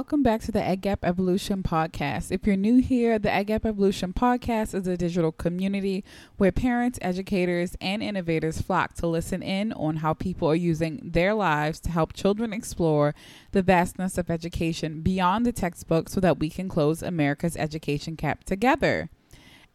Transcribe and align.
Welcome 0.00 0.22
back 0.22 0.40
to 0.44 0.50
the 0.50 0.62
Ed 0.62 0.80
Gap 0.80 1.04
Evolution 1.04 1.62
Podcast. 1.62 2.32
If 2.32 2.46
you're 2.46 2.56
new 2.56 2.80
here, 2.80 3.18
the 3.18 3.30
Ed 3.30 3.44
Gap 3.44 3.66
Evolution 3.66 4.14
Podcast 4.14 4.74
is 4.74 4.86
a 4.86 4.96
digital 4.96 5.30
community 5.30 6.04
where 6.38 6.50
parents, 6.50 6.98
educators, 7.02 7.76
and 7.82 8.02
innovators 8.02 8.62
flock 8.62 8.94
to 8.94 9.06
listen 9.06 9.42
in 9.42 9.74
on 9.74 9.96
how 9.96 10.14
people 10.14 10.48
are 10.48 10.54
using 10.54 11.02
their 11.04 11.34
lives 11.34 11.80
to 11.80 11.90
help 11.90 12.14
children 12.14 12.54
explore 12.54 13.14
the 13.52 13.60
vastness 13.60 14.16
of 14.16 14.30
education 14.30 15.02
beyond 15.02 15.44
the 15.44 15.52
textbook 15.52 16.08
so 16.08 16.18
that 16.18 16.38
we 16.38 16.48
can 16.48 16.70
close 16.70 17.02
America's 17.02 17.58
education 17.58 18.14
gap 18.14 18.44
together 18.44 19.10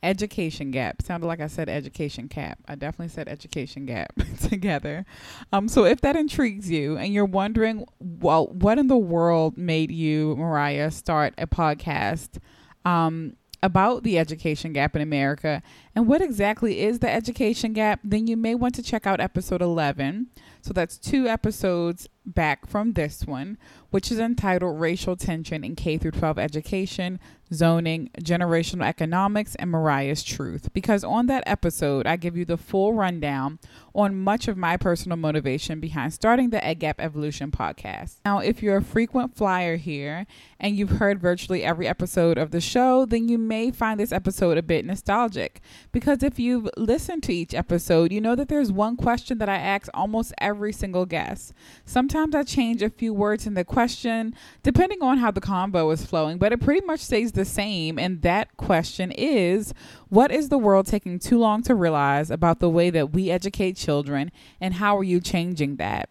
education 0.03 0.71
gap. 0.71 1.01
Sounded 1.01 1.27
like 1.27 1.41
I 1.41 1.47
said 1.47 1.69
education 1.69 2.27
cap. 2.27 2.59
I 2.67 2.75
definitely 2.75 3.09
said 3.09 3.27
education 3.27 3.85
gap 3.85 4.13
together. 4.41 5.05
Um, 5.51 5.67
so 5.67 5.85
if 5.85 6.01
that 6.01 6.15
intrigues 6.15 6.69
you 6.69 6.97
and 6.97 7.13
you're 7.13 7.25
wondering, 7.25 7.85
well, 7.99 8.47
what 8.47 8.77
in 8.77 8.87
the 8.87 8.97
world 8.97 9.57
made 9.57 9.91
you, 9.91 10.35
Mariah, 10.37 10.91
start 10.91 11.33
a 11.37 11.47
podcast 11.47 12.37
um, 12.85 13.35
about 13.63 14.03
the 14.03 14.19
education 14.19 14.73
gap 14.73 14.95
in 14.95 15.01
America 15.01 15.63
and 15.95 16.07
what 16.07 16.21
exactly 16.21 16.81
is 16.81 16.99
the 16.99 17.09
education 17.09 17.73
gap, 17.73 17.99
then 18.03 18.27
you 18.27 18.37
may 18.37 18.53
want 18.53 18.75
to 18.75 18.83
check 18.83 19.07
out 19.07 19.19
episode 19.19 19.61
11. 19.61 20.27
So 20.61 20.73
that's 20.73 20.97
two 20.97 21.27
episodes 21.27 22.07
back 22.25 22.67
from 22.67 22.93
this 22.93 23.25
one, 23.25 23.57
which 23.91 24.11
is 24.11 24.19
entitled 24.19 24.79
Racial 24.79 25.15
Tension 25.15 25.63
in 25.63 25.75
K 25.75 25.97
through 25.97 26.11
12 26.11 26.39
Education, 26.39 27.19
Zoning, 27.53 28.09
Generational 28.21 28.85
Economics, 28.85 29.55
and 29.55 29.69
Mariah's 29.69 30.23
Truth. 30.23 30.73
Because 30.73 31.03
on 31.03 31.27
that 31.27 31.43
episode, 31.45 32.07
I 32.07 32.15
give 32.17 32.35
you 32.35 32.45
the 32.45 32.57
full 32.57 32.93
rundown 32.93 33.59
on 33.93 34.19
much 34.19 34.47
of 34.47 34.57
my 34.57 34.75
personal 34.77 35.17
motivation 35.17 35.79
behind 35.79 36.13
starting 36.13 36.49
the 36.49 36.65
Ed 36.65 36.79
Gap 36.79 36.99
Evolution 36.99 37.51
podcast. 37.51 38.17
Now, 38.25 38.39
if 38.39 38.61
you're 38.61 38.77
a 38.77 38.83
frequent 38.83 39.35
flyer 39.35 39.77
here 39.77 40.25
and 40.59 40.75
you've 40.75 40.89
heard 40.89 41.21
virtually 41.21 41.63
every 41.63 41.87
episode 41.87 42.37
of 42.37 42.51
the 42.51 42.59
show, 42.59 43.05
then 43.05 43.29
you 43.29 43.37
may 43.37 43.71
find 43.71 43.99
this 43.99 44.11
episode 44.11 44.57
a 44.57 44.63
bit 44.63 44.83
nostalgic. 44.83 45.61
Because 45.91 46.23
if 46.23 46.39
you've 46.39 46.67
listened 46.75 47.23
to 47.23 47.33
each 47.33 47.53
episode, 47.53 48.11
you 48.11 48.19
know 48.19 48.35
that 48.35 48.49
there's 48.49 48.71
one 48.71 48.97
question 48.97 49.37
that 49.37 49.49
I 49.49 49.57
ask 49.57 49.87
almost 49.93 50.33
every 50.39 50.73
single 50.73 51.05
guest. 51.05 51.53
Sometimes 51.85 52.14
Sometimes 52.15 52.33
I 52.33 52.43
change 52.49 52.81
a 52.81 52.89
few 52.89 53.13
words 53.13 53.45
in 53.45 53.55
the 53.55 53.65
question 53.65 54.35
depending 54.63 55.01
on 55.01 55.17
how 55.17 55.31
the 55.31 55.41
convo 55.41 55.91
is 55.93 56.05
flowing, 56.05 56.37
but 56.37 56.53
it 56.53 56.61
pretty 56.61 56.85
much 56.85 57.01
stays 57.01 57.33
the 57.33 57.43
same. 57.43 57.99
And 57.99 58.21
that 58.21 58.55
question 58.55 59.11
is 59.11 59.73
What 60.07 60.31
is 60.31 60.47
the 60.47 60.57
world 60.57 60.85
taking 60.85 61.19
too 61.19 61.37
long 61.37 61.61
to 61.63 61.75
realize 61.75 62.31
about 62.31 62.61
the 62.61 62.69
way 62.69 62.89
that 62.89 63.11
we 63.11 63.29
educate 63.29 63.75
children, 63.75 64.31
and 64.61 64.75
how 64.75 64.97
are 64.97 65.03
you 65.03 65.19
changing 65.19 65.75
that? 65.75 66.07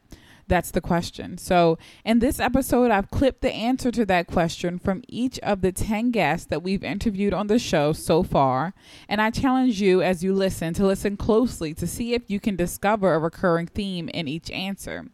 That's 0.46 0.70
the 0.70 0.82
question. 0.82 1.38
So, 1.38 1.78
in 2.04 2.18
this 2.18 2.38
episode, 2.38 2.90
I've 2.90 3.10
clipped 3.10 3.40
the 3.40 3.54
answer 3.54 3.90
to 3.92 4.04
that 4.04 4.26
question 4.26 4.78
from 4.78 5.02
each 5.08 5.38
of 5.38 5.62
the 5.62 5.72
10 5.72 6.10
guests 6.10 6.46
that 6.48 6.62
we've 6.62 6.84
interviewed 6.84 7.32
on 7.32 7.46
the 7.46 7.58
show 7.58 7.94
so 7.94 8.22
far. 8.22 8.74
And 9.08 9.22
I 9.22 9.30
challenge 9.30 9.80
you 9.80 10.02
as 10.02 10.22
you 10.22 10.34
listen 10.34 10.74
to 10.74 10.86
listen 10.86 11.16
closely 11.16 11.72
to 11.72 11.86
see 11.86 12.12
if 12.12 12.28
you 12.28 12.40
can 12.40 12.56
discover 12.56 13.14
a 13.14 13.18
recurring 13.18 13.68
theme 13.68 14.10
in 14.10 14.28
each 14.28 14.50
answer. 14.50 15.06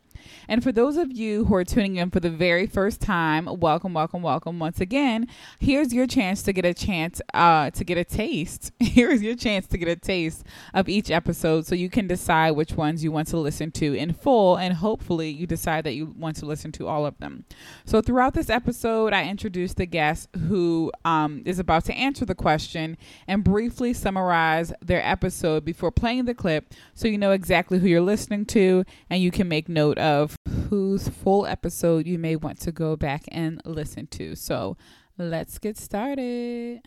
And 0.49 0.63
for 0.63 0.73
those 0.73 0.97
of 0.97 1.13
you 1.13 1.45
who 1.45 1.55
are 1.55 1.65
tuning 1.65 1.97
in 1.97 2.11
for 2.11 2.21
the 2.21 2.31
very 2.31 2.67
first 2.67 3.01
time, 3.01 3.47
welcome, 3.61 3.95
welcome, 3.95 4.23
welcome 4.23 4.59
once 4.59 4.81
again. 4.81 5.29
Here's 5.59 5.93
your 5.93 6.07
chance 6.07 6.43
to 6.43 6.53
get 6.53 6.65
a 6.65 6.75
chance 6.75 7.21
uh, 7.35 7.71
to 7.71 7.85
get 7.85 7.99
a 7.99 8.05
taste. 8.05 8.73
Here's 8.81 9.23
your 9.23 9.37
chance 9.37 9.67
to 9.69 9.79
get 9.79 9.89
a 9.89 9.97
taste 9.97 10.45
of 10.75 10.89
each 10.89 11.11
episode 11.11 11.67
so 11.67 11.75
you 11.75 11.91
can 11.91 12.07
decide 12.07 12.53
which 12.53 12.73
ones 12.73 13.05
you 13.05 13.12
want 13.12 13.29
to 13.29 13.37
listen 13.37 13.71
to 13.73 13.95
in 13.95 14.12
full. 14.12 14.57
And 14.57 14.75
hopefully, 14.75 15.31
you 15.31 15.47
decide 15.47 15.85
that 15.85 15.95
you 15.95 16.15
want 16.19 16.37
to 16.37 16.47
listen 16.47 16.73
to 16.73 16.89
all 16.89 17.07
of 17.07 17.19
them. 17.19 17.45
So, 17.84 18.01
throughout 18.01 18.34
this 18.34 18.51
episode, 18.51 19.12
I 19.12 19.29
introduce 19.29 19.75
the 19.75 19.87
guest 19.87 20.29
who 20.49 20.93
um, 21.05 21.43
is 21.45 21.59
about 21.59 21.84
to 21.87 21.95
answer 21.95 22.25
the 22.25 22.34
question 22.34 22.97
and 23.27 23.45
briefly 23.45 23.93
summarize 23.93 24.73
their 24.83 25.05
episode 25.07 25.65
before 25.65 25.91
playing 25.91 26.25
the 26.25 26.34
clip 26.34 26.73
so 26.95 27.09
you 27.09 27.19
know 27.19 27.33
exactly 27.33 27.78
who 27.78 27.87
you're 27.87 28.00
listening 28.00 28.44
to 28.47 28.84
and 29.09 29.23
you 29.23 29.31
can 29.31 29.49
make 29.49 29.69
note 29.69 29.99
of 29.99 30.09
of 30.10 30.37
whose 30.69 31.09
full 31.09 31.47
episode 31.47 32.06
you 32.06 32.19
may 32.19 32.34
want 32.34 32.60
to 32.60 32.72
go 32.72 32.97
back 32.97 33.22
and 33.28 33.62
listen 33.65 34.09
to. 34.09 34.34
So 34.34 34.76
let's 35.16 35.59
get 35.59 35.76
started. 35.76 36.81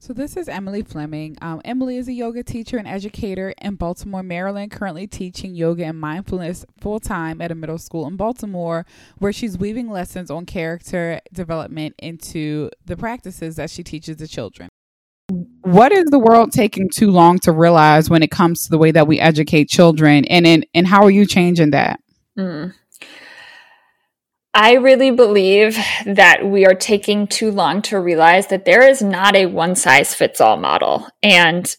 So, 0.00 0.12
this 0.12 0.36
is 0.36 0.50
Emily 0.50 0.82
Fleming. 0.82 1.38
Um, 1.40 1.62
Emily 1.64 1.96
is 1.96 2.08
a 2.08 2.12
yoga 2.12 2.42
teacher 2.42 2.76
and 2.76 2.86
educator 2.86 3.54
in 3.62 3.76
Baltimore, 3.76 4.22
Maryland, 4.22 4.70
currently 4.70 5.06
teaching 5.06 5.54
yoga 5.54 5.86
and 5.86 5.98
mindfulness 5.98 6.66
full 6.78 7.00
time 7.00 7.40
at 7.40 7.50
a 7.50 7.54
middle 7.54 7.78
school 7.78 8.06
in 8.06 8.16
Baltimore, 8.16 8.84
where 9.16 9.32
she's 9.32 9.56
weaving 9.56 9.88
lessons 9.88 10.30
on 10.30 10.44
character 10.44 11.20
development 11.32 11.94
into 11.98 12.68
the 12.84 12.98
practices 12.98 13.56
that 13.56 13.70
she 13.70 13.82
teaches 13.82 14.18
the 14.18 14.28
children 14.28 14.68
what 15.62 15.92
is 15.92 16.04
the 16.06 16.18
world 16.18 16.52
taking 16.52 16.88
too 16.88 17.10
long 17.10 17.38
to 17.38 17.52
realize 17.52 18.10
when 18.10 18.22
it 18.22 18.30
comes 18.30 18.64
to 18.64 18.70
the 18.70 18.78
way 18.78 18.90
that 18.90 19.06
we 19.06 19.18
educate 19.18 19.68
children 19.68 20.24
and 20.26 20.46
and, 20.46 20.66
and 20.74 20.86
how 20.86 21.02
are 21.02 21.10
you 21.10 21.26
changing 21.26 21.70
that 21.70 22.00
mm. 22.38 22.72
I 24.56 24.74
really 24.74 25.10
believe 25.10 25.76
that 26.06 26.46
we 26.46 26.64
are 26.64 26.76
taking 26.76 27.26
too 27.26 27.50
long 27.50 27.82
to 27.82 27.98
realize 27.98 28.46
that 28.46 28.64
there 28.64 28.88
is 28.88 29.02
not 29.02 29.34
a 29.34 29.46
one 29.46 29.74
size 29.74 30.14
fits 30.14 30.40
all 30.40 30.56
model. 30.56 31.08
And 31.24 31.74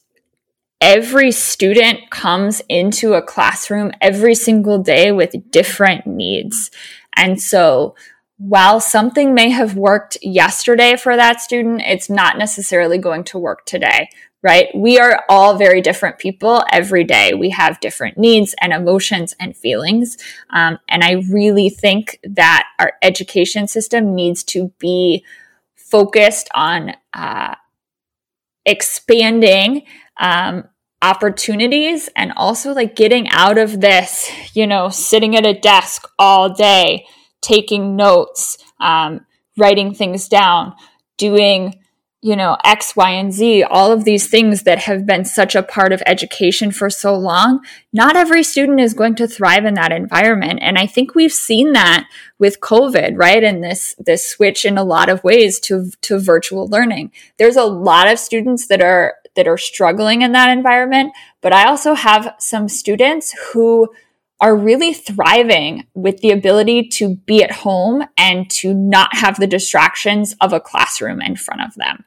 every 0.81 1.31
student 1.31 2.09
comes 2.09 2.61
into 2.67 3.13
a 3.13 3.22
classroom 3.22 3.94
every 4.01 4.35
single 4.35 4.79
day 4.79 5.13
with 5.13 5.50
different 5.51 6.05
needs. 6.05 6.69
And 7.16 7.41
so 7.41 7.95
while 8.38 8.81
something 8.81 9.34
may 9.34 9.50
have 9.50 9.78
worked 9.78 10.18
yesterday 10.22 10.96
for 10.97 11.16
that 11.16 11.41
student, 11.41 11.81
it's 11.81 12.09
not 12.09 12.38
necessarily 12.38 12.97
going 12.97 13.23
to 13.25 13.40
work 13.40 13.66
today, 13.66 14.09
right? 14.44 14.68
We 14.75 15.00
are 15.00 15.23
all 15.29 15.57
very 15.57 15.81
different 15.81 16.19
people 16.19 16.63
every 16.72 17.06
day. 17.06 17.34
We 17.34 17.51
have 17.51 17.79
different 17.79 18.18
needs 18.18 18.53
and 18.59 18.73
emotions 18.73 19.34
and 19.40 19.56
feelings. 19.56 20.18
Um, 20.50 20.79
and 20.90 21.03
I 21.03 21.23
really 21.31 21.69
think 21.69 22.19
that 22.23 22.66
our 22.78 22.94
education 23.01 23.68
system 23.68 24.13
needs 24.16 24.44
to 24.46 24.73
be 24.79 25.23
focused 25.75 26.50
on 26.53 26.91
uh, 27.13 27.56
expanding 28.66 29.84
um, 30.19 30.66
opportunities 31.02 32.09
and 32.17 32.34
also 32.35 32.73
like 32.73 32.96
getting 32.97 33.29
out 33.29 33.57
of 33.57 33.79
this, 33.79 34.29
you 34.53 34.67
know, 34.67 34.90
sitting 34.90 35.38
at 35.38 35.46
a 35.46 35.57
desk 35.57 36.06
all 36.19 36.53
day 36.53 37.06
taking 37.45 37.95
notes, 37.95 38.57
um, 38.79 39.25
writing 39.56 39.94
things 39.94 40.28
down, 40.28 40.73
doing, 41.17 41.79
you 42.22 42.35
know, 42.35 42.57
X, 42.66 42.95
Y, 42.95 43.11
and 43.11 43.31
Z, 43.31 43.61
all 43.63 43.91
of 43.91 44.03
these 44.03 44.28
things 44.28 44.63
that 44.63 44.79
have 44.79 45.06
been 45.06 45.25
such 45.25 45.53
a 45.55 45.61
part 45.61 45.94
of 45.94 46.01
education 46.07 46.72
for 46.72 46.89
so 46.89 47.16
long. 47.16 47.63
Not 47.94 48.16
every 48.16 48.41
student 48.41 48.79
is 48.79 48.95
going 48.95 49.13
to 49.16 49.28
thrive 49.28 49.63
in 49.63 49.75
that 49.75 49.91
environment. 49.91 50.59
And 50.63 50.79
I 50.79 50.88
think 50.88 51.13
we've 51.13 51.31
seen 51.31 51.73
that 51.73 52.07
with 52.39 52.61
COVID, 52.61 53.13
right? 53.16 53.44
And 53.44 53.63
this, 53.63 53.94
this 54.00 54.28
switch 54.28 54.66
in 54.66 54.79
a 54.79 54.84
lot 54.84 55.07
of 55.07 55.23
ways 55.23 55.59
to, 55.61 55.91
to 56.01 56.17
virtual 56.17 56.67
learning. 56.67 57.11
There's 57.38 57.57
a 57.57 57.63
lot 57.63 58.11
of 58.11 58.17
students 58.17 58.67
that 58.69 58.81
are, 58.81 59.13
that 59.35 59.47
are 59.47 59.57
struggling 59.59 60.23
in 60.23 60.31
that 60.31 60.50
environment, 60.50 61.13
but 61.41 61.53
I 61.53 61.67
also 61.67 61.94
have 61.94 62.34
some 62.39 62.67
students 62.67 63.35
who 63.53 63.89
are 64.41 64.56
really 64.56 64.94
thriving 64.94 65.88
with 65.94 66.19
the 66.19 66.31
ability 66.31 66.88
to 66.90 67.16
be 67.16 67.44
at 67.44 67.51
home 67.51 68.03
and 68.18 68.50
to 68.50 68.73
not 68.73 69.16
have 69.16 69.40
the 69.40 69.47
distractions 69.47 70.35
of 70.41 70.51
a 70.51 70.59
classroom 70.59 71.22
in 71.22 71.35
front 71.35 71.62
of 71.62 71.73
them. 71.75 72.03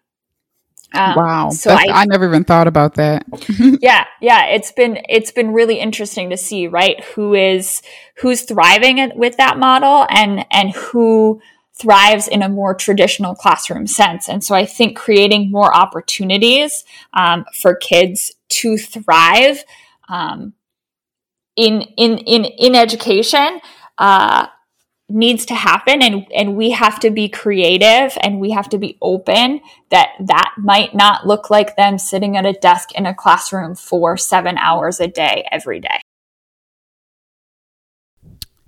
Um, 0.94 1.16
wow. 1.16 1.50
So 1.50 1.70
I, 1.70 1.84
I, 1.92 2.04
never 2.06 2.26
even 2.26 2.44
thought 2.44 2.66
about 2.66 2.94
that. 2.94 3.26
yeah. 3.82 4.06
Yeah. 4.22 4.46
It's 4.46 4.72
been, 4.72 4.98
it's 5.08 5.30
been 5.30 5.52
really 5.52 5.78
interesting 5.78 6.30
to 6.30 6.36
see, 6.38 6.66
right? 6.66 7.02
Who 7.14 7.34
is, 7.34 7.82
who's 8.18 8.42
thriving 8.42 9.12
with 9.14 9.36
that 9.36 9.58
model 9.58 10.06
and, 10.08 10.46
and 10.50 10.70
who 10.70 11.42
thrives 11.74 12.26
in 12.26 12.42
a 12.42 12.48
more 12.48 12.74
traditional 12.74 13.34
classroom 13.34 13.86
sense. 13.86 14.28
And 14.28 14.42
so 14.42 14.54
I 14.54 14.64
think 14.64 14.96
creating 14.96 15.50
more 15.50 15.74
opportunities, 15.74 16.84
um, 17.12 17.44
for 17.54 17.74
kids 17.74 18.32
to 18.48 18.78
thrive, 18.78 19.64
um, 20.08 20.54
in 21.58 21.82
in 21.96 22.18
in 22.18 22.44
in 22.44 22.74
education 22.74 23.60
uh, 23.98 24.46
needs 25.08 25.44
to 25.46 25.54
happen 25.54 26.00
and 26.02 26.26
and 26.32 26.56
we 26.56 26.70
have 26.70 27.00
to 27.00 27.10
be 27.10 27.28
creative 27.28 28.16
and 28.20 28.40
we 28.40 28.52
have 28.52 28.68
to 28.68 28.78
be 28.78 28.96
open 29.02 29.60
that 29.90 30.10
that 30.20 30.54
might 30.58 30.94
not 30.94 31.26
look 31.26 31.50
like 31.50 31.74
them 31.76 31.98
sitting 31.98 32.36
at 32.36 32.46
a 32.46 32.52
desk 32.52 32.92
in 32.92 33.06
a 33.06 33.14
classroom 33.14 33.74
for 33.74 34.16
7 34.16 34.56
hours 34.58 35.00
a 35.00 35.08
day 35.08 35.46
every 35.50 35.80
day 35.80 36.00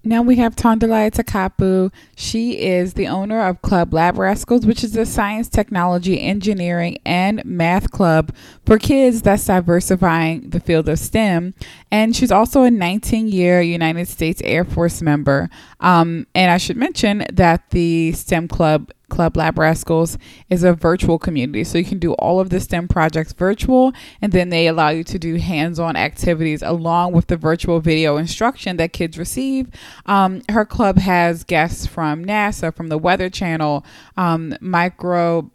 Now 0.02 0.22
we 0.22 0.36
have 0.36 0.56
Tondalaya 0.56 1.10
Takapu. 1.10 1.92
She 2.16 2.58
is 2.58 2.94
the 2.94 3.06
owner 3.06 3.46
of 3.46 3.60
Club 3.60 3.92
Lab 3.92 4.16
Rascals, 4.16 4.64
which 4.64 4.82
is 4.82 4.96
a 4.96 5.04
science, 5.04 5.48
technology, 5.48 6.18
engineering, 6.18 6.98
and 7.04 7.44
math 7.44 7.90
club 7.90 8.34
for 8.64 8.78
kids 8.78 9.20
that's 9.20 9.44
diversifying 9.44 10.48
the 10.50 10.60
field 10.60 10.88
of 10.88 10.98
STEM. 10.98 11.52
And 11.90 12.16
she's 12.16 12.32
also 12.32 12.62
a 12.62 12.70
19 12.70 13.28
year 13.28 13.60
United 13.60 14.08
States 14.08 14.40
Air 14.42 14.64
Force 14.64 15.02
member. 15.02 15.50
Um, 15.80 16.26
and 16.34 16.50
I 16.50 16.56
should 16.56 16.78
mention 16.78 17.26
that 17.30 17.68
the 17.70 18.12
STEM 18.12 18.48
club 18.48 18.90
Club 19.10 19.36
Lab 19.36 19.58
Rascals 19.58 20.16
is 20.48 20.64
a 20.64 20.72
virtual 20.72 21.18
community. 21.18 21.64
So 21.64 21.76
you 21.76 21.84
can 21.84 21.98
do 21.98 22.14
all 22.14 22.40
of 22.40 22.48
the 22.48 22.60
STEM 22.60 22.88
projects 22.88 23.32
virtual, 23.32 23.92
and 24.22 24.32
then 24.32 24.48
they 24.48 24.66
allow 24.66 24.88
you 24.88 25.04
to 25.04 25.18
do 25.18 25.34
hands 25.36 25.78
on 25.78 25.96
activities 25.96 26.62
along 26.62 27.12
with 27.12 27.26
the 27.26 27.36
virtual 27.36 27.80
video 27.80 28.16
instruction 28.16 28.76
that 28.78 28.92
kids 28.92 29.18
receive. 29.18 29.68
Um, 30.06 30.42
her 30.48 30.64
club 30.64 30.98
has 30.98 31.44
guests 31.44 31.86
from 31.86 32.24
NASA, 32.24 32.74
from 32.74 32.88
the 32.88 32.98
Weather 32.98 33.28
Channel, 33.28 33.84
um, 34.16 34.56
micro 34.60 35.50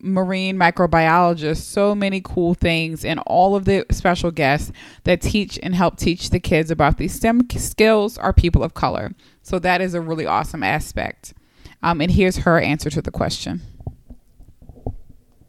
marine 0.00 0.56
microbiologists, 0.56 1.58
so 1.58 1.94
many 1.94 2.20
cool 2.20 2.54
things, 2.54 3.04
and 3.04 3.20
all 3.26 3.54
of 3.54 3.64
the 3.64 3.86
special 3.90 4.30
guests 4.30 4.72
that 5.04 5.20
teach 5.20 5.58
and 5.62 5.74
help 5.74 5.96
teach 5.96 6.30
the 6.30 6.40
kids 6.40 6.70
about 6.70 6.98
these 6.98 7.14
STEM 7.14 7.48
skills 7.50 8.18
are 8.18 8.32
people 8.32 8.62
of 8.62 8.74
color. 8.74 9.12
So 9.42 9.58
that 9.60 9.80
is 9.80 9.94
a 9.94 10.00
really 10.00 10.26
awesome 10.26 10.62
aspect. 10.62 11.34
Um, 11.82 12.00
and 12.00 12.10
here's 12.10 12.38
her 12.38 12.60
answer 12.60 12.90
to 12.90 13.02
the 13.02 13.10
question. 13.10 13.62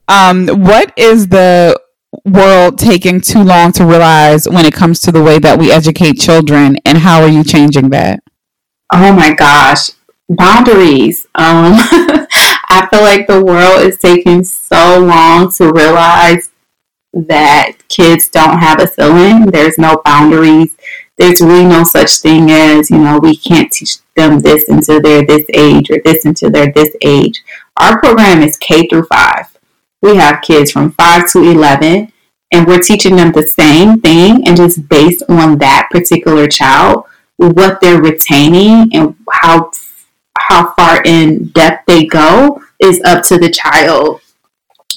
Um, 0.08 0.48
what 0.48 0.92
is 0.98 1.28
the 1.28 1.80
world 2.26 2.78
taking 2.78 3.22
too 3.22 3.44
long 3.44 3.72
to 3.74 3.86
realize 3.86 4.48
when 4.48 4.66
it 4.66 4.74
comes 4.74 5.00
to 5.02 5.12
the 5.12 5.22
way 5.22 5.40
that 5.40 5.60
we 5.60 5.72
educate 5.72 6.20
children, 6.20 6.78
and 6.86 6.98
how 6.98 7.22
are 7.22 7.28
you 7.28 7.44
changing 7.44 7.90
that? 7.92 8.22
Oh 8.92 9.14
my 9.14 9.34
gosh, 9.34 9.92
boundaries. 10.30 11.26
Um, 11.36 11.74
I 12.70 12.88
feel 12.92 13.02
like 13.02 13.28
the 13.28 13.44
world 13.44 13.82
is 13.82 13.98
taking 14.00 14.44
so 14.44 15.00
long 15.00 15.52
to 15.54 15.72
realize 15.72 16.52
that 17.14 17.74
kids 17.90 18.28
don't 18.30 18.60
have 18.60 18.82
a 18.82 18.88
ceiling. 18.88 19.46
There's 19.46 19.78
no 19.78 20.02
boundaries 20.04 20.76
there's 21.18 21.42
really 21.42 21.66
no 21.66 21.84
such 21.84 22.20
thing 22.20 22.50
as, 22.50 22.90
you 22.90 22.98
know, 22.98 23.20
we 23.20 23.36
can't 23.36 23.72
teach 23.72 23.98
them 24.16 24.40
this 24.40 24.68
until 24.70 25.02
they're 25.02 25.26
this 25.26 25.46
age 25.54 25.90
or 25.90 26.00
this 26.04 26.26
until 26.26 26.50
they're 26.50 26.72
this 26.72 26.96
age. 27.02 27.44
Our 27.78 28.00
program 28.00 28.42
is 28.42 28.58
K 28.58 28.88
through 28.88 29.06
5. 29.06 29.58
We 30.02 30.16
have 30.16 30.42
kids 30.42 30.72
from 30.72 30.92
5 30.92 31.32
to 31.32 31.44
11 31.44 32.12
and 32.52 32.68
we're 32.68 32.80
teaching 32.80 33.16
them 33.16 33.32
the 33.32 33.48
same 33.48 34.00
thing 34.00 34.48
and 34.48 34.58
just 34.58 34.88
based 34.88 35.24
on 35.30 35.58
that 35.60 35.90
particular 35.92 36.48
child, 36.48 37.06
what 37.38 37.82
they're 37.82 38.02
retaining 38.02 38.90
and 38.94 39.16
how 39.32 39.72
how 40.38 40.74
far 40.74 41.02
in 41.04 41.48
depth 41.50 41.86
they 41.88 42.06
go 42.06 42.62
is 42.80 43.02
up 43.06 43.24
to 43.24 43.38
the 43.38 43.50
child. 43.50 44.20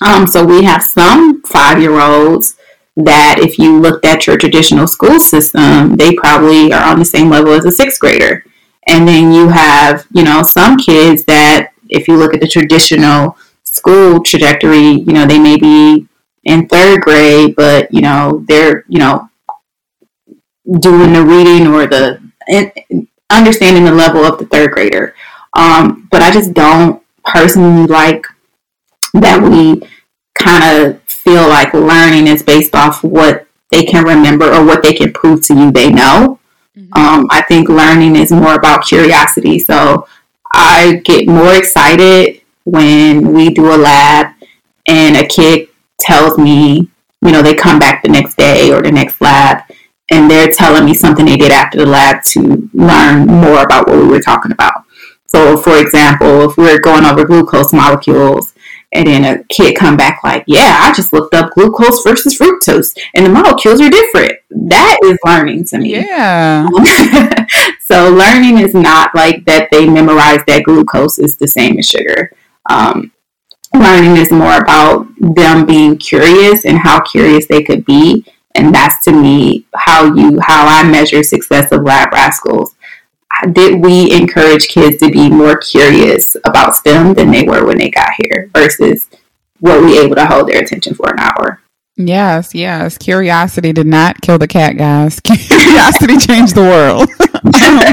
Um, 0.04 0.26
so 0.26 0.44
we 0.44 0.64
have 0.64 0.82
some 0.82 1.42
five 1.42 1.80
year 1.80 2.00
olds 2.00 2.55
that 2.96 3.38
if 3.38 3.58
you 3.58 3.78
looked 3.78 4.04
at 4.04 4.26
your 4.26 4.38
traditional 4.38 4.86
school 4.86 5.20
system, 5.20 5.96
they 5.96 6.14
probably 6.14 6.72
are 6.72 6.84
on 6.84 6.98
the 6.98 7.04
same 7.04 7.28
level 7.28 7.52
as 7.52 7.64
a 7.64 7.72
sixth 7.72 8.00
grader. 8.00 8.44
And 8.86 9.06
then 9.06 9.32
you 9.32 9.48
have, 9.48 10.06
you 10.12 10.22
know, 10.22 10.42
some 10.42 10.76
kids 10.76 11.24
that 11.24 11.72
if 11.88 12.08
you 12.08 12.16
look 12.16 12.34
at 12.34 12.40
the 12.40 12.48
traditional 12.48 13.36
school 13.64 14.22
trajectory, 14.22 14.90
you 14.90 15.12
know, 15.12 15.26
they 15.26 15.38
may 15.38 15.56
be 15.56 16.06
in 16.44 16.68
third 16.68 17.00
grade, 17.00 17.54
but, 17.56 17.92
you 17.92 18.00
know, 18.00 18.44
they're, 18.48 18.84
you 18.88 18.98
know, 18.98 19.28
doing 20.80 21.12
the 21.12 21.24
reading 21.24 21.66
or 21.66 21.86
the 21.86 22.20
understanding 23.30 23.84
the 23.84 23.92
level 23.92 24.24
of 24.24 24.38
the 24.38 24.46
third 24.46 24.70
grader. 24.70 25.14
Um, 25.54 26.08
but 26.10 26.22
I 26.22 26.30
just 26.30 26.54
don't 26.54 27.02
personally 27.24 27.86
like 27.86 28.26
that 29.14 29.42
we 29.42 29.82
kind 30.38 30.86
of 30.86 31.00
feel 31.26 31.48
like 31.48 31.74
learning 31.74 32.28
is 32.28 32.44
based 32.44 32.74
off 32.74 33.02
what 33.02 33.48
they 33.70 33.84
can 33.84 34.04
remember 34.04 34.52
or 34.54 34.64
what 34.64 34.82
they 34.82 34.94
can 34.94 35.12
prove 35.12 35.44
to 35.46 35.54
you 35.54 35.72
they 35.72 35.90
know. 35.90 36.38
Mm-hmm. 36.76 36.92
Um, 36.94 37.26
I 37.30 37.42
think 37.42 37.68
learning 37.68 38.14
is 38.14 38.30
more 38.30 38.54
about 38.54 38.86
curiosity. 38.86 39.58
So 39.58 40.06
I 40.52 41.02
get 41.04 41.26
more 41.26 41.54
excited 41.54 42.42
when 42.64 43.32
we 43.32 43.50
do 43.50 43.74
a 43.74 43.76
lab 43.76 44.34
and 44.86 45.16
a 45.16 45.26
kid 45.26 45.68
tells 45.98 46.38
me, 46.38 46.88
you 47.22 47.32
know, 47.32 47.42
they 47.42 47.54
come 47.54 47.80
back 47.80 48.02
the 48.02 48.08
next 48.08 48.36
day 48.36 48.72
or 48.72 48.80
the 48.80 48.92
next 48.92 49.20
lab 49.20 49.62
and 50.12 50.30
they're 50.30 50.52
telling 50.52 50.84
me 50.84 50.94
something 50.94 51.26
they 51.26 51.36
did 51.36 51.50
after 51.50 51.78
the 51.78 51.86
lab 51.86 52.22
to 52.22 52.70
learn 52.72 53.26
more 53.26 53.64
about 53.64 53.88
what 53.88 53.98
we 53.98 54.06
were 54.06 54.20
talking 54.20 54.52
about. 54.52 54.84
So, 55.26 55.56
for 55.56 55.76
example, 55.78 56.48
if 56.48 56.56
we're 56.56 56.78
going 56.78 57.04
over 57.04 57.24
glucose 57.24 57.72
molecules 57.72 58.52
and 58.92 59.06
then 59.06 59.24
a 59.24 59.44
kid 59.44 59.76
come 59.76 59.96
back 59.96 60.22
like, 60.22 60.44
yeah, 60.46 60.78
I 60.80 60.92
just 60.94 61.12
looked 61.12 61.34
up 61.34 61.52
glucose 61.52 62.02
versus 62.02 62.38
fructose 62.38 62.96
and 63.14 63.26
the 63.26 63.30
molecules 63.30 63.80
are 63.80 63.90
different. 63.90 64.32
That 64.50 64.98
is 65.04 65.18
learning 65.24 65.64
to 65.66 65.78
me. 65.78 65.96
Yeah. 65.96 66.66
so 67.80 68.10
learning 68.10 68.58
is 68.58 68.74
not 68.74 69.14
like 69.14 69.44
that 69.46 69.68
they 69.70 69.88
memorize 69.88 70.40
that 70.46 70.62
glucose 70.64 71.18
is 71.18 71.36
the 71.36 71.48
same 71.48 71.78
as 71.78 71.88
sugar. 71.88 72.32
Um, 72.70 73.12
learning 73.74 74.16
is 74.16 74.30
more 74.30 74.56
about 74.56 75.06
them 75.18 75.66
being 75.66 75.98
curious 75.98 76.64
and 76.64 76.78
how 76.78 77.00
curious 77.02 77.46
they 77.46 77.62
could 77.62 77.84
be. 77.84 78.24
And 78.54 78.74
that's 78.74 79.04
to 79.04 79.12
me 79.12 79.66
how 79.74 80.14
you 80.14 80.38
how 80.40 80.66
I 80.66 80.88
measure 80.88 81.22
success 81.22 81.70
of 81.72 81.82
lab 81.82 82.10
rascals 82.12 82.74
did 83.52 83.84
we 83.84 84.12
encourage 84.12 84.68
kids 84.68 84.98
to 84.98 85.10
be 85.10 85.28
more 85.28 85.56
curious 85.58 86.36
about 86.44 86.74
STEM 86.74 87.14
than 87.14 87.30
they 87.30 87.44
were 87.44 87.64
when 87.64 87.78
they 87.78 87.90
got 87.90 88.10
here 88.22 88.50
versus 88.54 89.08
were 89.60 89.84
we 89.84 89.98
able 89.98 90.16
to 90.16 90.26
hold 90.26 90.48
their 90.48 90.62
attention 90.62 90.94
for 90.94 91.10
an 91.10 91.18
hour? 91.18 91.60
Yes, 91.96 92.54
yes. 92.54 92.98
Curiosity 92.98 93.72
did 93.72 93.86
not 93.86 94.20
kill 94.20 94.38
the 94.38 94.48
cat, 94.48 94.76
guys. 94.76 95.20
Curiosity 95.24 96.18
changed 96.18 96.54
the 96.54 96.62
world. 96.62 97.92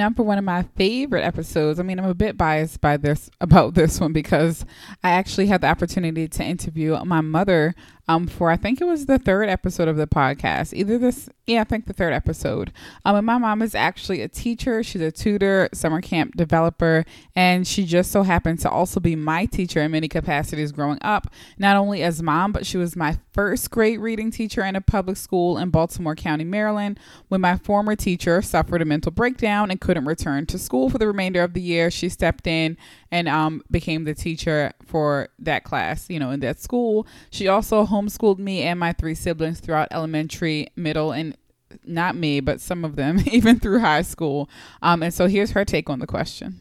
Now 0.00 0.08
for 0.08 0.22
one 0.22 0.38
of 0.38 0.44
my 0.44 0.62
favorite 0.76 1.24
episodes. 1.24 1.78
I 1.78 1.82
mean, 1.82 1.98
I'm 1.98 2.06
a 2.06 2.14
bit 2.14 2.38
biased 2.38 2.80
by 2.80 2.96
this 2.96 3.28
about 3.38 3.74
this 3.74 4.00
one 4.00 4.14
because 4.14 4.64
I 5.04 5.10
actually 5.10 5.48
had 5.48 5.60
the 5.60 5.66
opportunity 5.66 6.26
to 6.26 6.42
interview 6.42 6.96
my 7.04 7.20
mother 7.20 7.74
um, 8.08 8.26
for 8.26 8.50
I 8.50 8.56
think 8.56 8.80
it 8.80 8.84
was 8.84 9.06
the 9.06 9.18
third 9.18 9.48
episode 9.48 9.88
of 9.88 9.96
the 9.96 10.06
podcast. 10.06 10.72
Either 10.74 10.98
this, 10.98 11.28
yeah, 11.46 11.60
I 11.60 11.64
think 11.64 11.86
the 11.86 11.92
third 11.92 12.12
episode. 12.12 12.72
Um, 13.04 13.16
and 13.16 13.26
my 13.26 13.38
mom 13.38 13.62
is 13.62 13.74
actually 13.74 14.20
a 14.22 14.28
teacher. 14.28 14.82
She's 14.82 15.02
a 15.02 15.10
tutor, 15.10 15.68
summer 15.72 16.00
camp 16.00 16.36
developer, 16.36 17.04
and 17.36 17.66
she 17.66 17.84
just 17.84 18.10
so 18.10 18.22
happened 18.22 18.60
to 18.60 18.70
also 18.70 19.00
be 19.00 19.16
my 19.16 19.46
teacher 19.46 19.80
in 19.80 19.90
many 19.90 20.08
capacities 20.08 20.72
growing 20.72 20.98
up. 21.02 21.28
Not 21.58 21.76
only 21.76 22.02
as 22.02 22.22
mom, 22.22 22.52
but 22.52 22.66
she 22.66 22.76
was 22.76 22.96
my 22.96 23.18
first 23.32 23.70
grade 23.70 24.00
reading 24.00 24.30
teacher 24.30 24.62
in 24.64 24.76
a 24.76 24.80
public 24.80 25.16
school 25.16 25.58
in 25.58 25.70
Baltimore 25.70 26.14
County, 26.14 26.44
Maryland. 26.44 26.98
When 27.28 27.40
my 27.40 27.56
former 27.56 27.96
teacher 27.96 28.42
suffered 28.42 28.82
a 28.82 28.84
mental 28.84 29.12
breakdown 29.12 29.70
and 29.70 29.80
couldn't 29.80 30.04
return 30.04 30.46
to 30.46 30.58
school 30.58 30.90
for 30.90 30.98
the 30.98 31.06
remainder 31.06 31.42
of 31.42 31.54
the 31.54 31.60
year, 31.60 31.90
she 31.90 32.08
stepped 32.08 32.46
in 32.46 32.76
and 33.10 33.28
um, 33.28 33.62
became 33.70 34.04
the 34.04 34.14
teacher 34.14 34.72
for 34.84 35.28
that 35.38 35.64
class, 35.64 36.08
you 36.08 36.18
know, 36.18 36.30
in 36.30 36.40
that 36.40 36.60
school. 36.60 37.06
She 37.30 37.48
also 37.48 37.84
homeschooled 37.90 38.38
me 38.38 38.62
and 38.62 38.80
my 38.80 38.92
three 38.92 39.14
siblings 39.14 39.60
throughout 39.60 39.88
elementary, 39.90 40.68
middle, 40.76 41.12
and 41.12 41.36
not 41.84 42.16
me, 42.16 42.40
but 42.40 42.60
some 42.60 42.84
of 42.84 42.96
them, 42.96 43.20
even 43.26 43.60
through 43.60 43.80
high 43.80 44.02
school. 44.02 44.48
Um, 44.82 45.02
and 45.02 45.12
so 45.12 45.26
here's 45.26 45.52
her 45.52 45.64
take 45.64 45.90
on 45.90 45.98
the 45.98 46.06
question. 46.06 46.60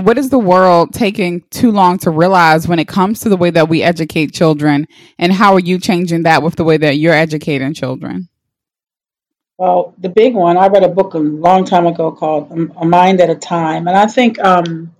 What 0.00 0.18
is 0.18 0.30
the 0.30 0.38
world 0.38 0.94
taking 0.94 1.42
too 1.50 1.70
long 1.70 1.98
to 1.98 2.10
realize 2.10 2.66
when 2.66 2.78
it 2.78 2.88
comes 2.88 3.20
to 3.20 3.28
the 3.28 3.36
way 3.36 3.50
that 3.50 3.68
we 3.68 3.82
educate 3.82 4.32
children? 4.32 4.86
And 5.18 5.32
how 5.32 5.52
are 5.54 5.60
you 5.60 5.78
changing 5.78 6.24
that 6.24 6.42
with 6.42 6.56
the 6.56 6.64
way 6.64 6.76
that 6.78 6.96
you're 6.96 7.14
educating 7.14 7.74
children? 7.74 8.28
Well, 9.58 9.94
the 9.98 10.08
big 10.08 10.34
one, 10.34 10.56
I 10.56 10.66
read 10.68 10.82
a 10.82 10.88
book 10.88 11.14
a 11.14 11.18
long 11.18 11.64
time 11.64 11.86
ago 11.86 12.10
called 12.10 12.50
A 12.76 12.84
Mind 12.84 13.20
at 13.20 13.30
a 13.30 13.36
Time. 13.36 13.86
And 13.86 13.96
I 13.96 14.06
think 14.06 14.38
um, 14.40 14.92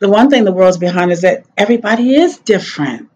the 0.00 0.08
one 0.08 0.28
thing 0.28 0.44
the 0.44 0.52
world's 0.52 0.76
behind 0.76 1.12
is 1.12 1.22
that 1.22 1.46
everybody 1.56 2.16
is 2.16 2.38
different. 2.38 3.08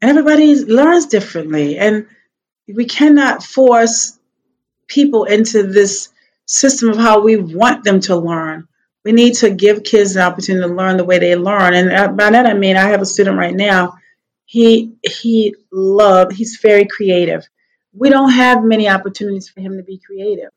Everybody 0.00 0.54
learns 0.64 1.06
differently. 1.06 1.78
And 1.78 2.06
we 2.66 2.84
cannot 2.84 3.42
force 3.42 4.18
people 4.86 5.24
into 5.24 5.64
this 5.64 6.10
system 6.46 6.90
of 6.90 6.96
how 6.96 7.20
we 7.20 7.36
want 7.36 7.84
them 7.84 8.00
to 8.00 8.16
learn. 8.16 8.68
We 9.04 9.12
need 9.12 9.34
to 9.36 9.50
give 9.50 9.84
kids 9.84 10.16
an 10.16 10.22
opportunity 10.22 10.66
to 10.66 10.74
learn 10.74 10.96
the 10.96 11.04
way 11.04 11.18
they 11.18 11.36
learn. 11.36 11.74
And 11.74 11.92
uh, 11.92 12.08
by 12.08 12.30
that 12.30 12.46
I 12.46 12.54
mean 12.54 12.76
I 12.76 12.88
have 12.88 13.02
a 13.02 13.06
student 13.06 13.38
right 13.38 13.54
now. 13.54 13.94
He 14.44 14.94
he 15.02 15.54
loved. 15.70 16.32
He's 16.32 16.58
very 16.62 16.86
creative 16.86 17.46
we 17.98 18.10
don't 18.10 18.30
have 18.30 18.62
many 18.62 18.88
opportunities 18.88 19.48
for 19.48 19.60
him 19.60 19.76
to 19.76 19.82
be 19.82 19.98
creative. 19.98 20.50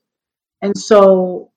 And 0.61 0.77
so 0.77 1.51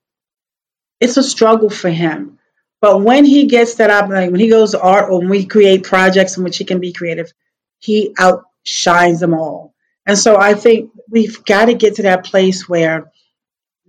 it's 0.99 1.17
a 1.17 1.23
struggle 1.23 1.69
for 1.69 1.89
him. 1.89 2.39
But 2.81 3.01
when 3.01 3.25
he 3.25 3.45
gets 3.47 3.75
that 3.75 3.89
opportunity, 3.89 4.31
when 4.31 4.39
he 4.39 4.49
goes 4.49 4.71
to 4.71 4.81
art 4.81 5.09
or 5.09 5.19
when 5.19 5.29
we 5.29 5.45
create 5.45 5.83
projects 5.83 6.37
in 6.37 6.43
which 6.43 6.57
he 6.57 6.65
can 6.65 6.79
be 6.79 6.93
creative, 6.93 7.31
he 7.79 8.13
outshines 8.19 9.19
them 9.19 9.33
all. 9.33 9.73
And 10.05 10.17
so 10.17 10.37
I 10.37 10.53
think 10.53 10.91
we've 11.09 11.43
got 11.45 11.65
to 11.65 11.73
get 11.73 11.95
to 11.95 12.03
that 12.03 12.25
place 12.25 12.69
where 12.69 13.11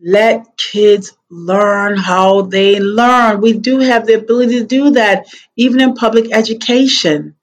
let 0.02 0.57
kids 0.57 1.16
learn 1.31 1.97
how 1.97 2.43
they 2.43 2.81
learn. 2.81 3.40
We 3.40 3.55
do 3.55 3.78
have 3.78 4.07
the 4.07 4.14
ability 4.14 4.61
to 4.61 4.66
do 4.66 4.90
that, 4.90 5.26
even 5.57 5.81
in 5.81 5.95
public 5.95 6.33
education. 6.33 7.35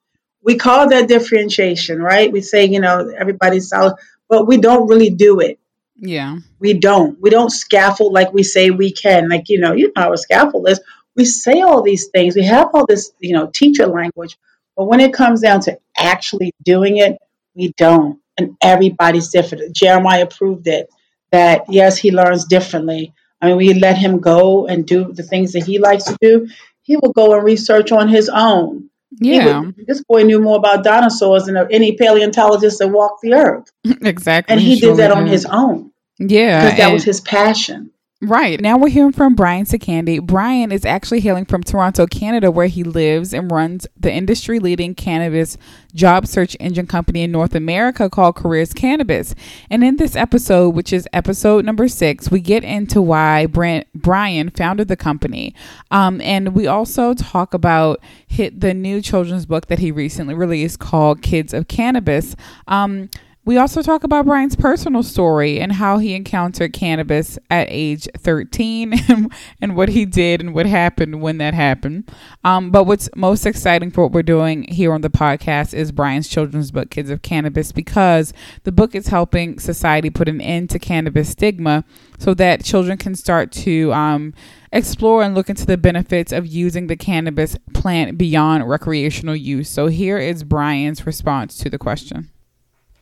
We 0.43 0.55
call 0.55 0.89
that 0.89 1.07
differentiation, 1.07 2.01
right? 2.01 2.31
We 2.31 2.41
say, 2.41 2.65
you 2.65 2.79
know, 2.79 3.11
everybody's 3.17 3.69
solid, 3.69 3.95
but 4.29 4.47
we 4.47 4.57
don't 4.57 4.87
really 4.87 5.09
do 5.09 5.39
it. 5.39 5.59
Yeah. 5.95 6.39
We 6.59 6.73
don't. 6.73 7.19
We 7.21 7.29
don't 7.29 7.49
scaffold 7.49 8.13
like 8.13 8.33
we 8.33 8.43
say 8.43 8.69
we 8.69 8.91
can. 8.91 9.29
Like, 9.29 9.49
you 9.49 9.59
know, 9.59 9.73
you 9.73 9.87
know 9.87 10.01
how 10.01 10.13
a 10.13 10.17
scaffold 10.17 10.67
is. 10.69 10.79
We 11.15 11.25
say 11.25 11.61
all 11.61 11.81
these 11.81 12.07
things. 12.07 12.35
We 12.35 12.43
have 12.45 12.69
all 12.73 12.85
this, 12.85 13.11
you 13.19 13.33
know, 13.33 13.47
teacher 13.47 13.87
language. 13.87 14.37
But 14.75 14.85
when 14.85 14.99
it 14.99 15.13
comes 15.13 15.41
down 15.41 15.61
to 15.61 15.77
actually 15.97 16.51
doing 16.63 16.97
it, 16.97 17.17
we 17.55 17.73
don't. 17.77 18.19
And 18.37 18.57
everybody's 18.61 19.29
different. 19.29 19.75
Jeremiah 19.75 20.25
proved 20.25 20.67
it 20.67 20.89
that 21.31 21.65
yes, 21.69 21.97
he 21.97 22.11
learns 22.11 22.45
differently. 22.45 23.13
I 23.41 23.47
mean, 23.47 23.57
we 23.57 23.73
let 23.73 23.97
him 23.97 24.19
go 24.19 24.67
and 24.67 24.85
do 24.85 25.11
the 25.11 25.23
things 25.23 25.51
that 25.53 25.65
he 25.65 25.77
likes 25.77 26.05
to 26.05 26.17
do. 26.21 26.47
He 26.81 26.97
will 26.97 27.11
go 27.11 27.35
and 27.35 27.43
research 27.43 27.91
on 27.91 28.07
his 28.07 28.29
own. 28.29 28.89
Yeah. 29.19 29.61
Would, 29.61 29.85
this 29.87 30.03
boy 30.03 30.23
knew 30.23 30.41
more 30.41 30.57
about 30.57 30.83
dinosaurs 30.83 31.45
than 31.45 31.57
any 31.71 31.95
paleontologist 31.95 32.79
that 32.79 32.87
walked 32.87 33.21
the 33.21 33.33
earth. 33.33 33.69
exactly. 33.83 34.53
And 34.53 34.61
he, 34.61 34.79
did 34.79 34.97
that 34.97 35.11
on 35.11 35.27
his 35.27 35.45
own. 35.45 35.91
Yeah. 36.19 36.63
Because 36.63 36.77
that 36.77 36.93
was 36.93 37.03
his 37.03 37.21
passion. 37.21 37.91
Right. 38.23 38.61
Now 38.61 38.77
we're 38.77 38.87
hearing 38.87 39.11
from 39.11 39.35
Brian 39.35 39.65
Secandi. 39.65 40.25
Brian 40.25 40.71
is 40.71 40.85
actually 40.85 41.19
hailing 41.19 41.43
from 41.43 41.61
Toronto, 41.61 42.05
Canada, 42.07 42.51
where 42.51 42.67
he 42.67 42.81
lives 42.81 43.33
and 43.33 43.51
runs 43.51 43.85
the 43.99 44.13
industry 44.13 44.59
leading 44.59 44.95
cannabis 44.95 45.57
job 45.93 46.25
search 46.25 46.55
engine 46.61 46.87
company 46.87 47.23
in 47.23 47.33
North 47.33 47.53
America 47.53 48.09
called 48.09 48.37
Careers 48.37 48.71
Cannabis. 48.71 49.35
And 49.69 49.83
in 49.83 49.97
this 49.97 50.15
episode, 50.15 50.69
which 50.69 50.93
is 50.93 51.05
episode 51.11 51.65
number 51.65 51.89
six, 51.89 52.31
we 52.31 52.39
get 52.39 52.63
into 52.63 53.01
why 53.01 53.45
Brian 53.45 54.49
founded 54.51 54.87
the 54.87 54.95
company. 54.95 55.53
Um, 55.91 56.21
and 56.21 56.55
we 56.55 56.65
also 56.65 57.13
talk 57.13 57.53
about 57.53 57.99
hit 58.25 58.61
the 58.61 58.73
new 58.73 59.01
children's 59.01 59.45
book 59.45 59.67
that 59.67 59.79
he 59.79 59.91
recently 59.91 60.33
released 60.33 60.79
called 60.79 61.21
Kids 61.21 61.53
of 61.53 61.67
Cannabis. 61.67 62.37
Um, 62.69 63.09
we 63.45 63.57
also 63.57 63.81
talk 63.81 64.05
about 64.05 64.25
Brian's 64.25 64.55
personal 64.55 65.03
story 65.03 65.59
and 65.59 65.73
how 65.73 65.97
he 65.97 66.13
encountered 66.13 66.71
cannabis 66.71 67.37
at 67.51 67.67
age 67.69 68.07
13 68.17 68.93
and 69.61 69.75
what 69.75 69.89
he 69.89 70.05
did 70.05 70.39
and 70.39 70.53
what 70.53 70.65
happened 70.65 71.21
when 71.21 71.39
that 71.39 71.53
happened. 71.53 72.09
Um, 72.45 72.71
but 72.71 72.85
what's 72.85 73.09
most 73.17 73.45
exciting 73.45 73.91
for 73.91 74.03
what 74.03 74.13
we're 74.13 74.23
doing 74.23 74.63
here 74.63 74.93
on 74.93 75.01
the 75.01 75.09
podcast 75.09 75.73
is 75.73 75.91
Brian's 75.91 76.29
children's 76.29 76.71
book, 76.71 76.89
Kids 76.89 77.09
of 77.09 77.21
Cannabis, 77.21 77.73
because 77.73 78.33
the 78.63 78.71
book 78.71 78.95
is 78.95 79.07
helping 79.07 79.59
society 79.59 80.09
put 80.09 80.29
an 80.29 80.39
end 80.39 80.69
to 80.69 80.79
cannabis 80.79 81.29
stigma 81.29 81.83
so 82.17 82.33
that 82.33 82.63
children 82.63 82.97
can 82.97 83.13
start 83.13 83.51
to 83.51 83.91
um, 83.91 84.33
explore 84.71 85.21
and 85.21 85.35
look 85.35 85.49
into 85.49 85.65
the 85.65 85.77
benefits 85.77 86.31
of 86.31 86.47
using 86.47 86.87
the 86.87 86.95
cannabis 86.95 87.57
plant 87.73 88.17
beyond 88.17 88.69
recreational 88.69 89.35
use. 89.35 89.69
So 89.69 89.87
here 89.87 90.17
is 90.17 90.45
Brian's 90.45 91.05
response 91.05 91.57
to 91.57 91.69
the 91.69 91.77
question. 91.77 92.29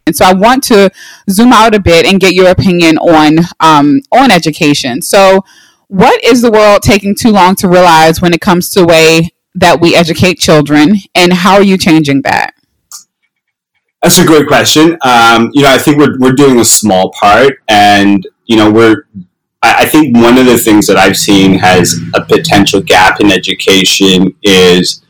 And 0.05 0.15
so 0.15 0.25
I 0.25 0.34
want 0.34 0.63
to 0.65 0.89
zoom 1.29 1.53
out 1.53 1.75
a 1.75 1.79
bit 1.79 2.05
and 2.05 2.20
get 2.20 2.34
your 2.34 2.50
opinion 2.50 2.98
on 2.98 3.39
um, 3.60 4.01
on 4.12 4.31
education. 4.31 5.01
So, 5.01 5.46
what 5.88 6.24
is 6.24 6.41
the 6.41 6.51
world 6.51 6.81
taking 6.81 7.15
too 7.15 7.31
long 7.31 7.55
to 7.55 7.67
realize 7.67 8.22
when 8.22 8.34
it 8.34 8.41
comes 8.41 8.70
to 8.70 8.81
the 8.81 8.88
way 8.88 9.29
that 9.55 9.81
we 9.81 9.96
educate 9.96 10.39
children, 10.39 10.96
and 11.15 11.34
how 11.34 11.55
are 11.55 11.63
you 11.63 11.77
changing 11.77 12.22
that? 12.22 12.53
That's 14.01 14.17
a 14.17 14.25
great 14.25 14.48
question. 14.48 14.98
Um, 15.03 15.51
you 15.53 15.62
know, 15.62 15.70
I 15.70 15.77
think 15.77 15.98
we're 15.98 16.17
we're 16.20 16.34
doing 16.34 16.60
a 16.60 16.65
small 16.65 17.12
part, 17.12 17.60
and 17.67 18.25
you 18.46 18.58
know, 18.58 18.72
we're. 18.72 19.05
I, 19.62 19.84
I 19.84 19.86
think 19.86 20.15
one 20.17 20.38
of 20.38 20.46
the 20.48 20.58
things 20.58 20.88
that 20.88 20.98
I've 20.98 21.17
seen 21.17 21.53
has 21.60 22.00
a 22.15 22.25
potential 22.25 22.81
gap 22.81 23.22
in 23.22 23.31
education 23.31 24.36
is 24.41 25.03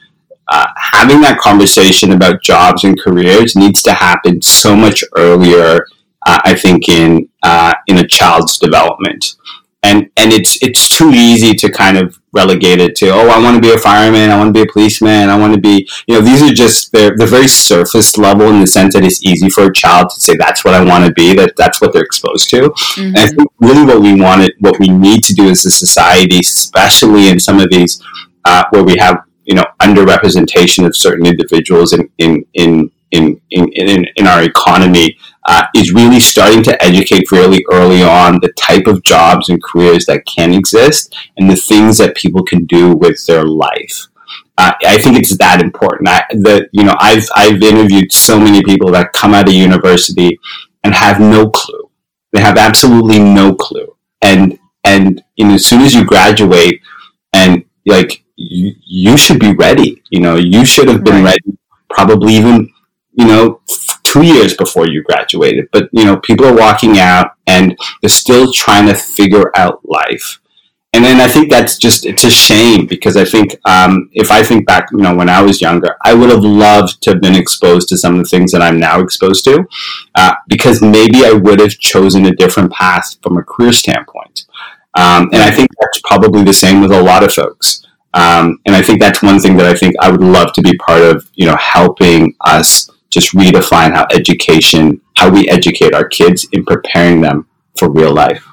uh, 0.51 0.67
having 0.75 1.22
that 1.22 1.39
conversation 1.39 2.12
about 2.12 2.43
jobs 2.43 2.84
and 2.84 3.00
careers 3.00 3.55
needs 3.55 3.81
to 3.81 3.93
happen 3.93 4.41
so 4.41 4.75
much 4.75 5.01
earlier. 5.15 5.86
Uh, 6.24 6.39
I 6.43 6.55
think 6.55 6.89
in 6.89 7.29
uh, 7.41 7.74
in 7.88 7.98
a 7.98 8.08
child's 8.08 8.60
development, 8.60 9.36
and 9.81 10.10
and 10.17 10.34
it's 10.34 10.62
it's 10.62 10.89
too 10.89 11.12
easy 11.12 11.53
to 11.53 11.72
kind 11.72 11.98
of 11.98 12.20
relegate 12.34 12.79
it 12.81 12.96
to 12.98 13.10
oh 13.10 13.29
I 13.29 13.41
want 13.41 13.55
to 13.55 13.62
be 13.62 13.74
a 13.74 13.77
fireman, 13.77 14.29
I 14.29 14.38
want 14.38 14.53
to 14.53 14.53
be 14.53 14.70
a 14.70 14.72
policeman, 14.72 15.29
I 15.29 15.38
want 15.38 15.53
to 15.53 15.60
be 15.60 15.89
you 16.05 16.15
know 16.15 16.22
these 16.22 16.43
are 16.43 16.53
just 16.53 16.91
they're 16.91 17.15
they're 17.17 17.27
very 17.27 17.48
surface 17.48 18.17
level 18.17 18.48
in 18.50 18.60
the 18.60 18.67
sense 18.67 18.93
that 18.93 19.05
it's 19.05 19.24
easy 19.24 19.50
for 19.50 19.67
a 19.67 19.74
child 19.74 20.10
to 20.10 20.20
say 20.20 20.36
that's 20.38 20.65
what 20.65 20.74
I 20.74 20.84
want 20.84 21.05
to 21.05 21.13
be 21.13 21.34
that 21.36 21.55
that's 21.55 21.79
what 21.79 21.93
they're 21.93 22.03
exposed 22.03 22.50
to. 22.50 22.70
Mm-hmm. 22.70 23.15
And 23.15 23.17
I 23.17 23.27
think 23.27 23.50
really 23.60 23.86
what 23.86 24.01
we 24.01 24.20
wanted 24.20 24.51
what 24.60 24.79
we 24.79 24.89
need 24.89 25.24
to 25.24 25.34
do 25.34 25.50
as 25.50 25.65
a 25.65 25.72
society, 25.72 26.39
especially 26.39 27.29
in 27.29 27.39
some 27.39 27.60
of 27.60 27.70
these 27.70 28.03
uh, 28.43 28.65
where 28.72 28.84
we 28.84 28.98
have 29.00 29.24
you 29.45 29.55
know 29.55 29.65
underrepresentation 29.81 30.86
of 30.86 30.95
certain 30.95 31.25
individuals 31.25 31.93
in 31.93 32.10
in 32.17 32.45
in 32.53 32.91
in 33.12 33.41
in, 33.50 33.69
in, 33.74 34.05
in 34.15 34.27
our 34.27 34.43
economy 34.43 35.17
uh, 35.45 35.65
is 35.75 35.91
really 35.93 36.19
starting 36.19 36.63
to 36.63 36.83
educate 36.83 37.31
really 37.31 37.65
early 37.71 38.03
on 38.03 38.39
the 38.41 38.51
type 38.53 38.88
of 38.88 39.03
jobs 39.03 39.50
and 39.50 39.62
careers 39.63 40.05
that 40.05 40.25
can 40.25 40.53
exist 40.53 41.15
and 41.38 41.50
the 41.50 41.55
things 41.55 41.98
that 41.98 42.15
people 42.15 42.43
can 42.43 42.65
do 42.65 42.95
with 42.95 43.25
their 43.25 43.43
life. 43.43 44.07
Uh, 44.57 44.74
I 44.86 44.98
think 45.00 45.17
it's 45.17 45.38
that 45.38 45.62
important. 45.62 46.07
I, 46.07 46.24
that 46.31 46.69
you 46.71 46.83
know, 46.83 46.95
I've 47.00 47.27
I've 47.36 47.62
interviewed 47.62 48.12
so 48.12 48.39
many 48.39 48.63
people 48.63 48.91
that 48.91 49.13
come 49.13 49.33
out 49.33 49.48
of 49.48 49.53
university 49.53 50.39
and 50.83 50.93
have 50.93 51.19
no 51.19 51.50
clue. 51.50 51.89
They 52.31 52.41
have 52.41 52.57
absolutely 52.57 53.19
no 53.19 53.55
clue. 53.55 53.95
And 54.21 54.60
and 54.83 55.24
you 55.36 55.48
know, 55.48 55.55
as 55.55 55.65
soon 55.65 55.81
as 55.81 55.93
you 55.93 56.05
graduate, 56.05 56.81
and 57.33 57.65
like 57.86 58.24
you, 58.50 58.75
you 58.86 59.17
should 59.17 59.39
be 59.39 59.53
ready. 59.53 60.01
You 60.10 60.21
know, 60.21 60.36
you 60.36 60.65
should 60.65 60.88
have 60.88 61.03
been 61.03 61.24
right. 61.24 61.38
ready 61.45 61.57
probably 61.89 62.33
even, 62.33 62.71
you 63.13 63.25
know, 63.27 63.62
two 64.03 64.24
years 64.24 64.55
before 64.55 64.88
you 64.88 65.03
graduated. 65.03 65.69
But, 65.71 65.89
you 65.91 66.05
know, 66.05 66.17
people 66.17 66.45
are 66.45 66.55
walking 66.55 67.00
out 67.00 67.36
and 67.48 67.77
they're 68.01 68.10
still 68.10 68.51
trying 68.51 68.88
to 68.88 68.95
figure 68.95 69.51
out 69.55 69.81
life. 69.86 70.39
And 70.93 71.05
then 71.05 71.21
I 71.21 71.27
think 71.29 71.50
that's 71.50 71.77
just, 71.77 72.05
it's 72.05 72.25
a 72.25 72.29
shame 72.29 72.86
because 72.86 73.15
I 73.15 73.24
think, 73.24 73.55
um, 73.63 74.10
if 74.12 74.29
I 74.29 74.43
think 74.43 74.65
back, 74.65 74.89
you 74.91 74.98
know, 74.98 75.15
when 75.15 75.29
I 75.29 75.41
was 75.41 75.62
younger, 75.62 75.95
I 76.03 76.13
would 76.13 76.29
have 76.29 76.43
loved 76.43 77.01
to 77.03 77.12
have 77.12 77.21
been 77.21 77.36
exposed 77.36 77.88
to 77.89 77.98
some 77.98 78.15
of 78.15 78.24
the 78.24 78.29
things 78.29 78.51
that 78.51 78.62
I'm 78.62 78.77
now 78.77 79.00
exposed 79.00 79.45
to, 79.45 79.65
uh, 80.15 80.33
because 80.50 80.81
maybe 80.81 81.25
I 81.25 81.31
would 81.31 81.62
have 81.62 81.79
chosen 81.79 82.25
a 82.25 82.36
different 82.36 82.74
path 82.74 83.15
from 83.24 83.38
a 83.38 83.43
career 83.43 83.71
standpoint. 83.71 84.45
Um, 84.93 85.29
and 85.31 85.41
I 85.41 85.51
think 85.51 85.69
that's 85.79 86.01
probably 86.03 86.43
the 86.43 86.53
same 86.53 86.81
with 86.81 86.91
a 86.91 87.01
lot 87.01 87.24
of 87.24 87.33
folks. 87.33 87.88
Um, 88.13 88.60
and 88.65 88.75
I 88.75 88.82
think 88.82 89.00
that's 89.00 89.22
one 89.24 89.39
thing 89.39 89.58
that 89.58 89.68
I 89.68 89.74
think 89.74 89.96
I 90.00 90.12
would 90.12 90.22
love 90.22 90.53
to 90.53 90.62
be 90.62 90.74
part 90.77 91.01
of, 91.01 91.30
you 91.34 91.46
know, 91.46 91.56
helping 91.58 92.36
us 92.41 92.89
just 93.10 93.34
redefine 93.34 93.94
how 93.94 94.06
education, 94.12 95.01
how 95.18 95.30
we 95.30 95.48
educate 95.50 95.94
our 95.94 96.08
kids 96.08 96.48
in 96.51 96.65
preparing 96.65 97.22
them 97.22 97.48
for 97.77 97.89
real 97.89 98.13
life. 98.13 98.46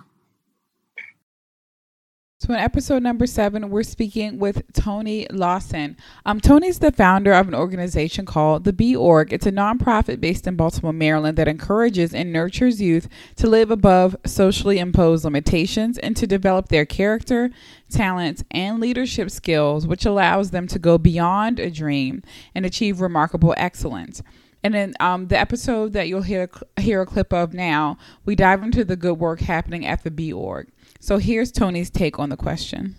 So, 2.49 2.55
in 2.55 2.61
episode 2.61 3.03
number 3.03 3.27
seven, 3.27 3.69
we're 3.69 3.83
speaking 3.83 4.39
with 4.39 4.73
Tony 4.73 5.27
Lawson. 5.31 5.99
Um, 6.25 6.41
Tony's 6.41 6.79
the 6.79 6.91
founder 6.91 7.35
of 7.35 7.47
an 7.47 7.55
organization 7.55 8.25
called 8.25 8.65
the 8.65 8.73
B 8.73 8.97
Org. 8.97 9.35
It's 9.35 9.45
a 9.45 9.53
nonprofit 9.53 10.19
based 10.19 10.47
in 10.47 10.57
Baltimore, 10.57 10.95
Maryland 10.95 11.37
that 11.37 11.47
encourages 11.47 12.15
and 12.15 12.33
nurtures 12.33 12.81
youth 12.81 13.07
to 13.37 13.51
live 13.51 13.71
above 13.71 14.17
socially 14.25 14.79
imposed 14.79 15.25
limitations 15.25 15.99
and 15.99 16.17
to 16.17 16.27
develop 16.27 16.69
their 16.69 16.87
character, 16.87 17.51
talents, 17.91 18.43
and 18.51 18.81
leadership 18.81 19.29
skills, 19.31 19.87
which 19.87 20.07
allows 20.07 20.51
them 20.51 20.67
to 20.69 20.79
go 20.79 20.97
beyond 20.97 21.61
a 21.61 21.71
dream 21.71 22.23
and 22.55 22.65
achieve 22.65 23.03
remarkable 23.03 23.53
excellence. 23.59 24.23
And 24.63 24.75
in 24.75 24.95
um, 24.99 25.29
the 25.29 25.39
episode 25.39 25.93
that 25.93 26.09
you'll 26.09 26.23
hear 26.23 26.51
hear 26.79 27.03
a 27.03 27.07
clip 27.07 27.33
of 27.33 27.55
now, 27.55 27.97
we 28.25 28.35
dive 28.35 28.63
into 28.63 28.85
the 28.85 28.97
good 28.97 29.19
work 29.19 29.41
happening 29.41 29.87
at 29.87 30.03
the 30.03 30.11
B 30.11 30.33
Org. 30.33 30.69
So 31.01 31.19
here's 31.19 31.53
Tony's 31.53 31.91
take 31.91 32.19
on 32.19 32.29
the 32.29 32.37
question. 32.37 32.97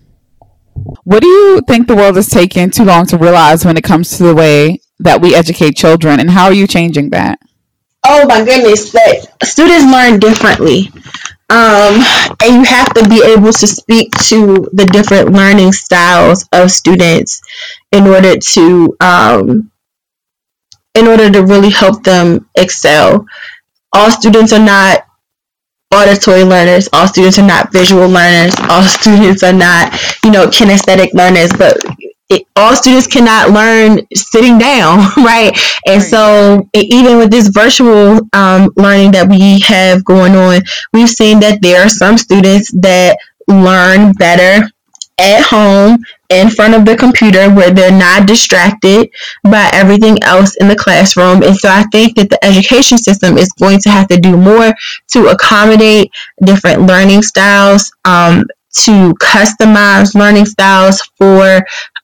What 1.04 1.22
do 1.22 1.28
you 1.28 1.62
think 1.68 1.88
the 1.88 1.96
world 1.96 2.18
is 2.18 2.28
taking 2.28 2.70
too 2.70 2.86
long 2.86 3.06
to 3.08 3.18
realize 3.18 3.66
when 3.66 3.75
it 3.75 3.84
comes 3.84 4.18
to 4.18 4.24
the 4.24 4.36
way 4.36 4.80
that 5.00 5.20
we 5.22 5.36
educate 5.36 5.75
children, 5.75 6.20
and 6.20 6.30
how 6.30 6.46
are 6.46 6.54
you 6.54 6.68
changing 6.68 7.10
that? 7.10 7.39
Oh 8.06 8.25
my 8.28 8.44
goodness, 8.46 8.92
that 8.94 9.28
students 9.44 9.92
learn 9.92 10.20
differently. 10.20 10.89
Um, 11.51 12.01
and 12.44 12.56
you 12.56 12.63
have 12.63 12.94
to 12.94 13.10
be 13.10 13.24
able 13.25 13.51
to 13.51 13.68
speak 13.68 14.12
to 14.28 14.70
the 14.72 14.86
different 14.86 15.32
learning 15.32 15.74
styles 15.74 16.48
of 16.54 16.72
students 16.72 17.42
in 17.92 18.06
order 18.06 18.38
to 18.38 18.96
um, 19.01 19.72
in 20.96 21.08
order 21.08 21.29
to 21.29 21.46
really 21.46 21.69
help 21.69 22.03
them 22.03 22.50
excel. 22.55 23.25
All 23.93 24.12
students 24.12 24.53
are 24.53 24.63
not 24.63 25.05
auditory 25.93 26.43
learners. 26.43 26.89
All 26.93 27.08
students 27.08 27.39
are 27.39 27.48
not 27.48 27.72
visual 27.72 28.08
learners. 28.08 28.55
All 28.69 28.84
students 29.00 29.43
are 29.43 29.53
not, 29.53 29.93
you 30.24 30.31
know, 30.31 30.48
kinesthetic 30.48 31.13
learners. 31.13 31.51
But 31.58 31.77
it, 32.29 32.43
all 32.55 32.75
students 32.75 33.08
cannot 33.08 33.50
learn 33.50 34.01
sitting 34.13 34.58
down, 34.58 35.00
right? 35.17 35.58
And 35.88 36.01
right. 36.01 36.10
so, 36.10 36.69
even 36.74 37.17
with 37.17 37.31
this 37.31 37.48
virtual 37.48 38.19
um, 38.34 38.69
learning 38.75 39.12
that 39.12 39.27
we 39.29 39.60
have 39.62 40.03
going 40.05 40.36
on, 40.36 40.62
we've 40.93 41.10
seen 41.10 41.39
that 41.39 41.62
there 41.62 41.81
are 41.81 41.89
some 41.89 42.17
students 42.17 42.72
that 42.81 43.17
learn 43.48 44.12
better 44.13 44.69
at 45.20 45.44
home 45.44 46.00
in 46.30 46.50
front 46.50 46.74
of 46.76 46.86
the 46.86 46.96
computer 46.96 47.50
where 47.50 47.72
they're 47.72 47.92
not 47.92 48.28
distracted 48.28 49.10
by 49.44 49.70
everything 49.74 50.18
else 50.24 50.56
in 50.58 50.68
the 50.68 50.76
classroom. 50.76 51.44
And 51.44 51.56
so 51.56 51.70
I 51.70 51.84
think 51.92 52.16
that 52.16 52.30
the 52.30 52.44
education 52.44 52.98
system 52.98 53.38
is 53.38 53.52
going 53.54 53.80
to 53.82 53.90
have 53.90 54.08
to 54.08 54.18
do 54.18 54.38
more 54.38 54.74
to 55.14 55.28
accommodate 55.28 56.12
different 56.44 56.84
learning 56.84 57.24
styles, 57.24 57.92
um, 58.06 58.46
to 58.86 59.14
customize 59.16 60.16
learning 60.16 60.46
styles 60.46 61.02
for 61.18 61.58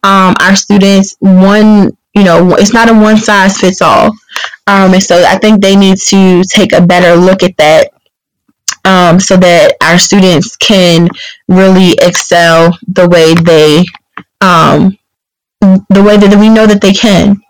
um, 0.04 0.34
our 0.42 0.56
students. 0.56 1.16
One, 1.20 1.96
you 2.16 2.24
know, 2.24 2.56
it's 2.56 2.74
not 2.74 2.90
a 2.90 2.94
one 2.94 3.18
size 3.18 3.60
fits 3.60 3.82
all. 3.82 4.08
Um, 4.68 4.94
and 4.94 5.04
so 5.04 5.24
I 5.24 5.38
think 5.38 5.62
they 5.62 5.76
need 5.76 5.98
to 6.10 6.44
take 6.44 6.74
a 6.74 6.86
better 6.86 7.16
look 7.16 7.44
at 7.44 7.56
that 7.58 7.92
um, 8.86 9.20
so 9.20 9.36
that 9.38 9.76
our 9.82 9.98
students 9.98 10.56
can 10.56 11.10
really 11.48 11.94
excel 12.02 12.78
the 12.88 13.10
way 13.10 13.34
they 13.34 13.86
um, 14.42 14.98
the 15.90 16.04
way 16.04 16.18
that 16.18 16.40
we 16.40 16.50
know 16.50 16.68
that 16.68 16.82
they 16.82 16.94
can. 16.94 17.42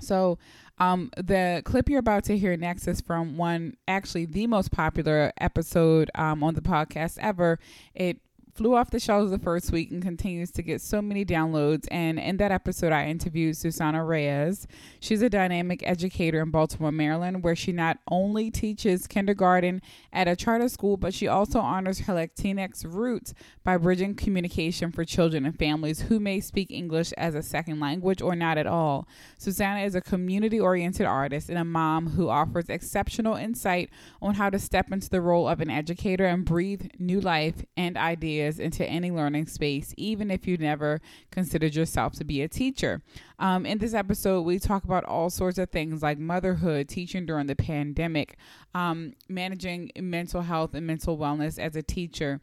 So, 0.00 0.38
um, 0.78 1.10
the 1.16 1.62
clip 1.64 1.88
you're 1.88 1.98
about 1.98 2.24
to 2.24 2.38
hear 2.38 2.56
next 2.56 2.86
is 2.86 3.00
from 3.00 3.36
one, 3.36 3.76
actually 3.88 4.26
the 4.26 4.46
most 4.46 4.70
popular 4.70 5.32
episode 5.40 6.10
um, 6.14 6.44
on 6.44 6.54
the 6.54 6.60
podcast 6.60 7.18
ever. 7.20 7.58
It 7.94 8.20
flew 8.58 8.74
off 8.74 8.90
the 8.90 8.98
shelves 8.98 9.30
the 9.30 9.38
first 9.38 9.70
week 9.70 9.92
and 9.92 10.02
continues 10.02 10.50
to 10.50 10.64
get 10.64 10.80
so 10.80 11.00
many 11.00 11.24
downloads. 11.24 11.86
And 11.92 12.18
in 12.18 12.38
that 12.38 12.50
episode, 12.50 12.92
I 12.92 13.06
interviewed 13.06 13.56
Susana 13.56 14.04
Reyes. 14.04 14.66
She's 14.98 15.22
a 15.22 15.30
dynamic 15.30 15.84
educator 15.86 16.42
in 16.42 16.50
Baltimore, 16.50 16.90
Maryland, 16.90 17.44
where 17.44 17.54
she 17.54 17.70
not 17.70 17.98
only 18.10 18.50
teaches 18.50 19.06
kindergarten 19.06 19.80
at 20.12 20.26
a 20.26 20.34
charter 20.34 20.68
school, 20.68 20.96
but 20.96 21.14
she 21.14 21.28
also 21.28 21.60
honors 21.60 22.00
her 22.00 22.14
Latinx 22.14 22.84
roots 22.84 23.32
by 23.62 23.76
bridging 23.76 24.16
communication 24.16 24.90
for 24.90 25.04
children 25.04 25.46
and 25.46 25.56
families 25.56 26.00
who 26.00 26.18
may 26.18 26.40
speak 26.40 26.72
English 26.72 27.12
as 27.12 27.36
a 27.36 27.42
second 27.42 27.78
language 27.78 28.20
or 28.20 28.34
not 28.34 28.58
at 28.58 28.66
all. 28.66 29.06
Susana 29.38 29.84
is 29.84 29.94
a 29.94 30.00
community 30.00 30.58
oriented 30.58 31.06
artist 31.06 31.48
and 31.48 31.58
a 31.58 31.64
mom 31.64 32.08
who 32.08 32.28
offers 32.28 32.68
exceptional 32.68 33.36
insight 33.36 33.88
on 34.20 34.34
how 34.34 34.50
to 34.50 34.58
step 34.58 34.90
into 34.90 35.08
the 35.08 35.20
role 35.20 35.48
of 35.48 35.60
an 35.60 35.70
educator 35.70 36.24
and 36.24 36.44
breathe 36.44 36.88
new 36.98 37.20
life 37.20 37.64
and 37.76 37.96
ideas 37.96 38.47
ideas 38.48 38.58
into 38.58 38.84
any 38.86 39.10
learning 39.10 39.46
space, 39.46 39.94
even 39.96 40.30
if 40.30 40.46
you 40.46 40.56
never 40.56 41.00
considered 41.30 41.74
yourself 41.74 42.14
to 42.14 42.24
be 42.24 42.42
a 42.42 42.48
teacher. 42.48 43.02
Um, 43.38 43.66
in 43.66 43.78
this 43.78 43.94
episode, 43.94 44.42
we 44.42 44.58
talk 44.58 44.84
about 44.84 45.04
all 45.04 45.30
sorts 45.30 45.58
of 45.58 45.70
things 45.70 46.02
like 46.02 46.18
motherhood, 46.18 46.88
teaching 46.88 47.26
during 47.26 47.46
the 47.46 47.56
pandemic, 47.56 48.36
um, 48.74 49.14
managing 49.28 49.90
mental 50.00 50.42
health 50.42 50.74
and 50.74 50.86
mental 50.86 51.18
wellness 51.18 51.58
as 51.58 51.76
a 51.76 51.82
teacher 51.82 52.40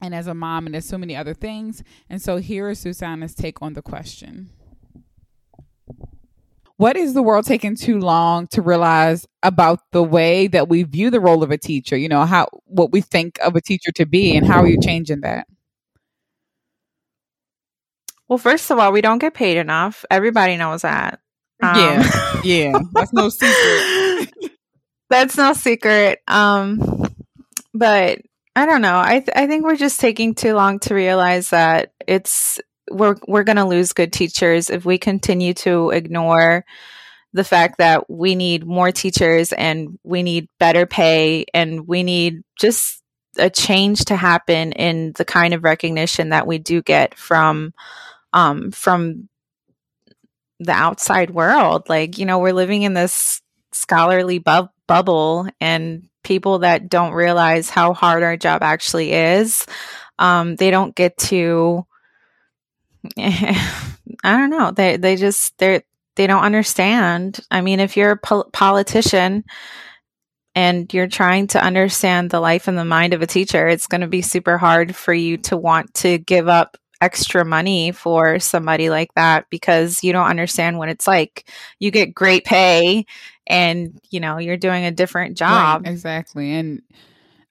and 0.00 0.14
as 0.14 0.28
a 0.28 0.34
mom, 0.34 0.66
and 0.66 0.74
there's 0.74 0.86
so 0.86 0.98
many 0.98 1.16
other 1.16 1.34
things. 1.34 1.82
And 2.08 2.22
so 2.22 2.36
here 2.36 2.70
is 2.70 2.78
Susana's 2.78 3.34
take 3.34 3.60
on 3.60 3.74
the 3.74 3.82
question. 3.82 4.50
What 6.78 6.96
is 6.96 7.12
the 7.12 7.24
world 7.24 7.44
taking 7.44 7.74
too 7.74 7.98
long 7.98 8.46
to 8.48 8.62
realize 8.62 9.26
about 9.42 9.80
the 9.90 10.02
way 10.02 10.46
that 10.46 10.68
we 10.68 10.84
view 10.84 11.10
the 11.10 11.18
role 11.18 11.42
of 11.42 11.50
a 11.50 11.58
teacher? 11.58 11.96
You 11.96 12.08
know, 12.08 12.24
how 12.24 12.46
what 12.66 12.92
we 12.92 13.00
think 13.00 13.36
of 13.42 13.56
a 13.56 13.60
teacher 13.60 13.90
to 13.96 14.06
be, 14.06 14.36
and 14.36 14.46
how 14.46 14.62
are 14.62 14.66
you 14.68 14.80
changing 14.80 15.22
that? 15.22 15.48
Well, 18.28 18.38
first 18.38 18.70
of 18.70 18.78
all, 18.78 18.92
we 18.92 19.00
don't 19.00 19.18
get 19.18 19.34
paid 19.34 19.56
enough. 19.56 20.04
Everybody 20.08 20.56
knows 20.56 20.82
that. 20.82 21.18
Um, 21.60 21.76
yeah, 21.76 22.40
yeah, 22.44 22.78
that's 22.92 23.12
no 23.12 23.28
secret. 23.28 24.52
that's 25.10 25.36
no 25.36 25.54
secret. 25.54 26.20
Um, 26.28 27.08
but 27.74 28.20
I 28.54 28.66
don't 28.66 28.82
know. 28.82 29.00
I 29.04 29.18
th- 29.18 29.36
I 29.36 29.48
think 29.48 29.64
we're 29.64 29.74
just 29.74 29.98
taking 29.98 30.32
too 30.32 30.54
long 30.54 30.78
to 30.80 30.94
realize 30.94 31.50
that 31.50 31.92
it's 32.06 32.60
we're 32.90 33.16
we're 33.26 33.44
going 33.44 33.56
to 33.56 33.64
lose 33.64 33.92
good 33.92 34.12
teachers 34.12 34.70
if 34.70 34.84
we 34.84 34.98
continue 34.98 35.54
to 35.54 35.90
ignore 35.90 36.64
the 37.32 37.44
fact 37.44 37.78
that 37.78 38.08
we 38.08 38.34
need 38.34 38.66
more 38.66 38.90
teachers 38.90 39.52
and 39.52 39.98
we 40.02 40.22
need 40.22 40.48
better 40.58 40.86
pay 40.86 41.44
and 41.52 41.86
we 41.86 42.02
need 42.02 42.42
just 42.58 43.02
a 43.38 43.50
change 43.50 44.06
to 44.06 44.16
happen 44.16 44.72
in 44.72 45.12
the 45.16 45.24
kind 45.24 45.54
of 45.54 45.62
recognition 45.62 46.30
that 46.30 46.46
we 46.46 46.58
do 46.58 46.82
get 46.82 47.14
from 47.16 47.72
um, 48.32 48.70
from 48.70 49.28
the 50.60 50.72
outside 50.72 51.30
world. 51.30 51.88
Like, 51.88 52.18
you 52.18 52.26
know, 52.26 52.38
we're 52.38 52.52
living 52.52 52.82
in 52.82 52.94
this 52.94 53.40
scholarly 53.72 54.38
bu- 54.38 54.68
bubble 54.86 55.48
and 55.60 56.08
people 56.24 56.60
that 56.60 56.88
don't 56.88 57.12
realize 57.12 57.70
how 57.70 57.94
hard 57.94 58.22
our 58.22 58.36
job 58.36 58.62
actually 58.62 59.12
is, 59.12 59.66
um, 60.18 60.56
they 60.56 60.70
don't 60.70 60.94
get 60.94 61.16
to 61.16 61.86
I 63.18 64.36
don't 64.36 64.50
know. 64.50 64.70
They 64.70 64.96
they 64.96 65.16
just 65.16 65.56
they 65.58 65.82
they 66.16 66.26
don't 66.26 66.42
understand. 66.42 67.40
I 67.50 67.60
mean, 67.60 67.80
if 67.80 67.96
you're 67.96 68.12
a 68.12 68.16
pol- 68.16 68.50
politician 68.52 69.44
and 70.54 70.92
you're 70.92 71.06
trying 71.06 71.46
to 71.48 71.62
understand 71.62 72.30
the 72.30 72.40
life 72.40 72.66
and 72.66 72.76
the 72.76 72.84
mind 72.84 73.14
of 73.14 73.22
a 73.22 73.26
teacher, 73.26 73.68
it's 73.68 73.86
going 73.86 74.00
to 74.00 74.08
be 74.08 74.22
super 74.22 74.58
hard 74.58 74.96
for 74.96 75.14
you 75.14 75.36
to 75.36 75.56
want 75.56 75.94
to 75.94 76.18
give 76.18 76.48
up 76.48 76.76
extra 77.00 77.44
money 77.44 77.92
for 77.92 78.40
somebody 78.40 78.90
like 78.90 79.14
that 79.14 79.46
because 79.50 80.02
you 80.02 80.12
don't 80.12 80.26
understand 80.26 80.78
what 80.78 80.88
it's 80.88 81.06
like. 81.06 81.48
You 81.78 81.92
get 81.92 82.14
great 82.14 82.44
pay 82.44 83.06
and, 83.46 84.00
you 84.10 84.18
know, 84.18 84.38
you're 84.38 84.56
doing 84.56 84.84
a 84.84 84.90
different 84.90 85.36
job. 85.36 85.84
Right, 85.84 85.92
exactly. 85.92 86.52
And 86.52 86.82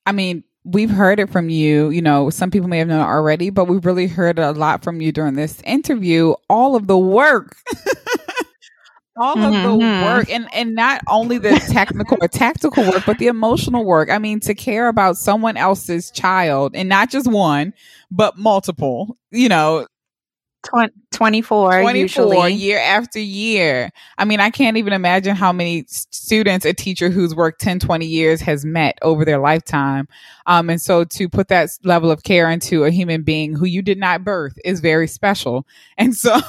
I 0.05 0.11
mean, 0.11 0.43
we've 0.67 0.89
heard 0.89 1.19
it 1.19 1.29
from 1.29 1.49
you. 1.49 1.89
You 1.89 2.01
know, 2.01 2.29
some 2.29 2.51
people 2.51 2.67
may 2.67 2.79
have 2.79 2.87
known 2.87 3.01
already, 3.01 3.49
but 3.49 3.65
we've 3.65 3.85
really 3.85 4.07
heard 4.07 4.37
a 4.39 4.51
lot 4.51 4.83
from 4.83 5.01
you 5.01 5.11
during 5.11 5.35
this 5.35 5.61
interview. 5.61 6.33
All 6.49 6.75
of 6.75 6.87
the 6.87 6.97
work. 6.97 7.57
all 9.19 9.33
of 9.33 9.51
mm-hmm. 9.51 9.63
the 9.63 10.05
work 10.05 10.29
and 10.29 10.47
and 10.53 10.75
not 10.75 11.01
only 11.07 11.39
the 11.39 11.59
technical 11.71 12.17
or 12.21 12.27
tactical 12.27 12.83
work 12.87 13.03
but 13.03 13.17
the 13.17 13.25
emotional 13.25 13.83
work 13.83 14.11
i 14.11 14.19
mean 14.19 14.39
to 14.39 14.53
care 14.53 14.87
about 14.87 15.17
someone 15.17 15.57
else's 15.57 16.11
child 16.11 16.75
and 16.75 16.87
not 16.87 17.09
just 17.09 17.25
one 17.25 17.73
but 18.11 18.37
multiple 18.37 19.17
you 19.31 19.49
know 19.49 19.87
24, 21.17 21.81
24 21.81 21.95
usually. 21.95 22.53
year 22.53 22.77
after 22.77 23.17
year. 23.17 23.89
I 24.19 24.25
mean, 24.25 24.39
I 24.39 24.51
can't 24.51 24.77
even 24.77 24.93
imagine 24.93 25.35
how 25.35 25.51
many 25.51 25.83
students 25.87 26.63
a 26.63 26.73
teacher 26.73 27.09
who's 27.09 27.33
worked 27.33 27.59
10, 27.59 27.79
20 27.79 28.05
years 28.05 28.39
has 28.41 28.63
met 28.63 28.99
over 29.01 29.25
their 29.25 29.39
lifetime. 29.39 30.07
Um, 30.45 30.69
and 30.69 30.79
so 30.79 31.03
to 31.03 31.27
put 31.27 31.47
that 31.47 31.71
level 31.83 32.11
of 32.11 32.21
care 32.21 32.51
into 32.51 32.83
a 32.83 32.91
human 32.91 33.23
being 33.23 33.55
who 33.55 33.65
you 33.65 33.81
did 33.81 33.97
not 33.97 34.23
birth 34.23 34.59
is 34.63 34.79
very 34.79 35.07
special. 35.07 35.65
And 35.99 36.15
so, 36.15 36.39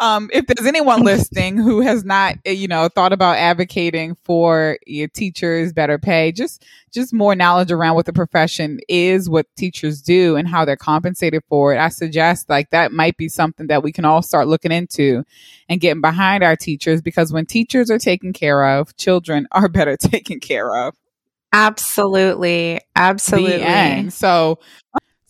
um, 0.00 0.28
if 0.34 0.46
there's 0.46 0.68
anyone 0.68 1.02
listening 1.04 1.56
who 1.56 1.80
has 1.80 2.04
not, 2.04 2.36
eh, 2.44 2.50
you 2.50 2.68
know, 2.68 2.88
thought 2.88 3.14
about 3.14 3.38
advocating 3.38 4.16
for 4.22 4.78
your 4.86 5.08
teachers 5.08 5.72
better 5.72 5.98
pay, 5.98 6.30
just 6.30 6.62
just 6.92 7.14
more 7.14 7.34
knowledge 7.34 7.72
around 7.72 7.94
what 7.94 8.04
the 8.04 8.12
profession 8.12 8.80
is, 8.88 9.30
what 9.30 9.46
teachers 9.56 10.02
do, 10.02 10.36
and 10.36 10.46
how 10.46 10.66
they're 10.66 10.76
compensated 10.76 11.42
for 11.48 11.72
it, 11.72 11.78
I 11.78 11.88
suggest 11.88 12.50
like 12.50 12.68
that 12.70 12.92
might 12.92 13.16
be 13.16 13.30
something 13.30 13.68
that 13.68 13.82
we 13.82 13.92
can 13.92 14.01
all 14.04 14.22
start 14.22 14.48
looking 14.48 14.72
into 14.72 15.24
and 15.68 15.80
getting 15.80 16.00
behind 16.00 16.42
our 16.42 16.56
teachers 16.56 17.02
because 17.02 17.32
when 17.32 17.46
teachers 17.46 17.90
are 17.90 17.98
taken 17.98 18.32
care 18.32 18.64
of, 18.78 18.96
children 18.96 19.46
are 19.52 19.68
better 19.70 19.96
taken 19.96 20.40
care 20.40 20.86
of. 20.86 20.94
Absolutely. 21.52 22.80
Absolutely. 22.96 24.10
So 24.10 24.58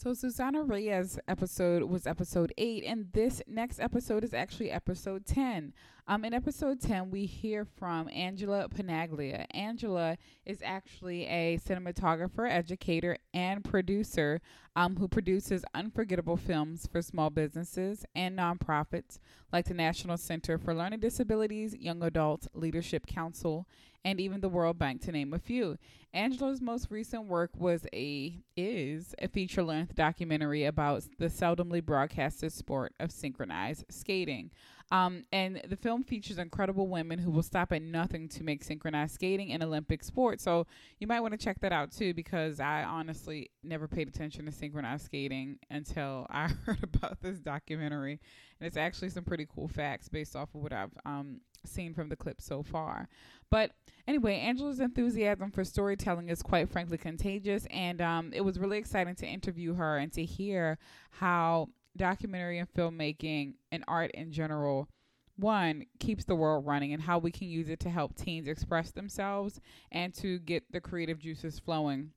so 0.02 0.14
Susana 0.14 0.64
Reyes 0.64 1.16
episode 1.28 1.84
was 1.84 2.08
episode 2.08 2.52
eight, 2.58 2.82
and 2.82 3.06
this 3.12 3.40
next 3.46 3.78
episode 3.78 4.24
is 4.24 4.34
actually 4.34 4.68
episode 4.68 5.24
ten. 5.24 5.72
Um, 6.08 6.24
in 6.24 6.34
episode 6.34 6.80
ten, 6.80 7.12
we 7.12 7.24
hear 7.24 7.64
from 7.64 8.08
Angela 8.08 8.68
Panaglia. 8.68 9.46
Angela 9.52 10.18
is 10.44 10.58
actually 10.64 11.26
a 11.26 11.56
cinematographer, 11.64 12.50
educator, 12.50 13.16
and 13.32 13.62
producer 13.62 14.40
um, 14.74 14.96
who 14.96 15.06
produces 15.06 15.64
unforgettable 15.72 16.36
films 16.36 16.88
for 16.90 17.00
small 17.00 17.30
businesses 17.30 18.04
and 18.16 18.36
nonprofits 18.36 19.20
like 19.52 19.66
the 19.66 19.74
National 19.74 20.16
Center 20.16 20.58
for 20.58 20.74
Learning 20.74 20.98
Disabilities, 20.98 21.76
Young 21.76 22.02
Adult 22.02 22.48
Leadership 22.54 23.06
Council, 23.06 23.68
and 24.04 24.20
even 24.20 24.40
the 24.40 24.48
World 24.48 24.78
Bank, 24.78 25.02
to 25.02 25.12
name 25.12 25.32
a 25.32 25.38
few. 25.38 25.78
Angela's 26.14 26.60
most 26.60 26.90
recent 26.90 27.24
work 27.24 27.50
was 27.56 27.86
a 27.94 28.38
is 28.56 29.14
a 29.18 29.28
feature-length 29.28 29.94
documentary 29.94 30.64
about 30.64 31.04
the 31.18 31.26
seldomly 31.26 31.84
broadcasted 31.84 32.52
sport 32.52 32.92
of 33.00 33.10
synchronized 33.10 33.84
skating. 33.88 34.50
Um, 34.92 35.22
and 35.32 35.62
the 35.66 35.76
film 35.76 36.04
features 36.04 36.36
incredible 36.36 36.86
women 36.86 37.18
who 37.18 37.30
will 37.30 37.42
stop 37.42 37.72
at 37.72 37.80
nothing 37.80 38.28
to 38.28 38.44
make 38.44 38.62
synchronized 38.62 39.14
skating 39.14 39.50
an 39.50 39.62
Olympic 39.62 40.04
sport. 40.04 40.38
So 40.38 40.66
you 40.98 41.06
might 41.06 41.20
want 41.20 41.32
to 41.32 41.38
check 41.38 41.60
that 41.60 41.72
out 41.72 41.92
too, 41.92 42.12
because 42.12 42.60
I 42.60 42.84
honestly 42.84 43.50
never 43.64 43.88
paid 43.88 44.06
attention 44.06 44.44
to 44.44 44.52
synchronized 44.52 45.06
skating 45.06 45.58
until 45.70 46.26
I 46.30 46.48
heard 46.66 46.82
about 46.82 47.22
this 47.22 47.38
documentary. 47.38 48.20
And 48.60 48.66
it's 48.66 48.76
actually 48.76 49.08
some 49.08 49.24
pretty 49.24 49.46
cool 49.52 49.66
facts 49.66 50.10
based 50.10 50.36
off 50.36 50.54
of 50.54 50.60
what 50.60 50.74
I've 50.74 50.92
um, 51.06 51.40
seen 51.64 51.94
from 51.94 52.10
the 52.10 52.16
clip 52.16 52.42
so 52.42 52.62
far. 52.62 53.08
But 53.52 53.72
anyway, 54.08 54.36
Angela's 54.36 54.80
enthusiasm 54.80 55.50
for 55.50 55.62
storytelling 55.62 56.30
is 56.30 56.40
quite 56.40 56.70
frankly 56.70 56.96
contagious, 56.96 57.66
and 57.70 58.00
um, 58.00 58.32
it 58.32 58.40
was 58.40 58.58
really 58.58 58.78
exciting 58.78 59.14
to 59.16 59.26
interview 59.26 59.74
her 59.74 59.98
and 59.98 60.10
to 60.14 60.24
hear 60.24 60.78
how 61.10 61.68
documentary 61.94 62.58
and 62.58 62.72
filmmaking 62.72 63.56
and 63.70 63.84
art 63.86 64.10
in 64.12 64.32
general 64.32 64.88
one 65.36 65.84
keeps 66.00 66.24
the 66.24 66.34
world 66.34 66.64
running 66.64 66.94
and 66.94 67.02
how 67.02 67.18
we 67.18 67.30
can 67.30 67.46
use 67.46 67.68
it 67.68 67.80
to 67.80 67.90
help 67.90 68.16
teens 68.16 68.48
express 68.48 68.90
themselves 68.90 69.60
and 69.90 70.14
to 70.14 70.38
get 70.38 70.64
the 70.72 70.80
creative 70.80 71.18
juices 71.18 71.58
flowing 71.58 72.10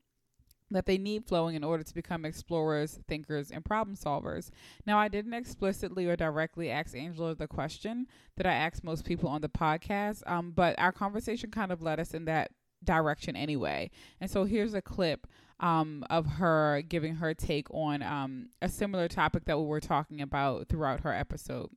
that 0.71 0.85
they 0.85 0.97
need 0.97 1.25
flowing 1.25 1.55
in 1.55 1.63
order 1.63 1.83
to 1.83 1.93
become 1.93 2.25
explorers, 2.25 2.99
thinkers, 3.07 3.51
and 3.51 3.63
problem 3.63 3.95
solvers. 3.95 4.49
Now, 4.85 4.97
I 4.97 5.07
didn't 5.07 5.33
explicitly 5.33 6.07
or 6.07 6.15
directly 6.15 6.71
ask 6.71 6.95
Angela 6.95 7.35
the 7.35 7.47
question 7.47 8.07
that 8.37 8.45
I 8.45 8.53
asked 8.53 8.83
most 8.83 9.05
people 9.05 9.29
on 9.29 9.41
the 9.41 9.49
podcast, 9.49 10.23
um, 10.25 10.51
but 10.51 10.77
our 10.79 10.91
conversation 10.91 11.51
kind 11.51 11.71
of 11.71 11.81
led 11.81 11.99
us 11.99 12.13
in 12.13 12.25
that 12.25 12.51
direction 12.83 13.35
anyway. 13.35 13.91
And 14.19 14.29
so 14.29 14.43
here's 14.45 14.73
a 14.73 14.81
clip 14.81 15.27
um, 15.59 16.03
of 16.09 16.25
her 16.25 16.81
giving 16.87 17.15
her 17.15 17.33
take 17.33 17.69
on 17.71 18.01
um, 18.01 18.49
a 18.61 18.69
similar 18.69 19.07
topic 19.07 19.45
that 19.45 19.57
we 19.57 19.65
were 19.65 19.79
talking 19.79 20.21
about 20.21 20.67
throughout 20.67 21.01
her 21.01 21.13
episode. 21.13 21.69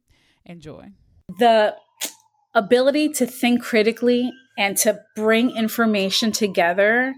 Enjoy. 0.44 0.92
The 1.38 1.76
ability 2.54 3.10
to 3.10 3.26
think 3.26 3.62
critically 3.62 4.32
and 4.56 4.76
to 4.78 5.00
bring 5.14 5.56
information 5.56 6.32
together 6.32 7.14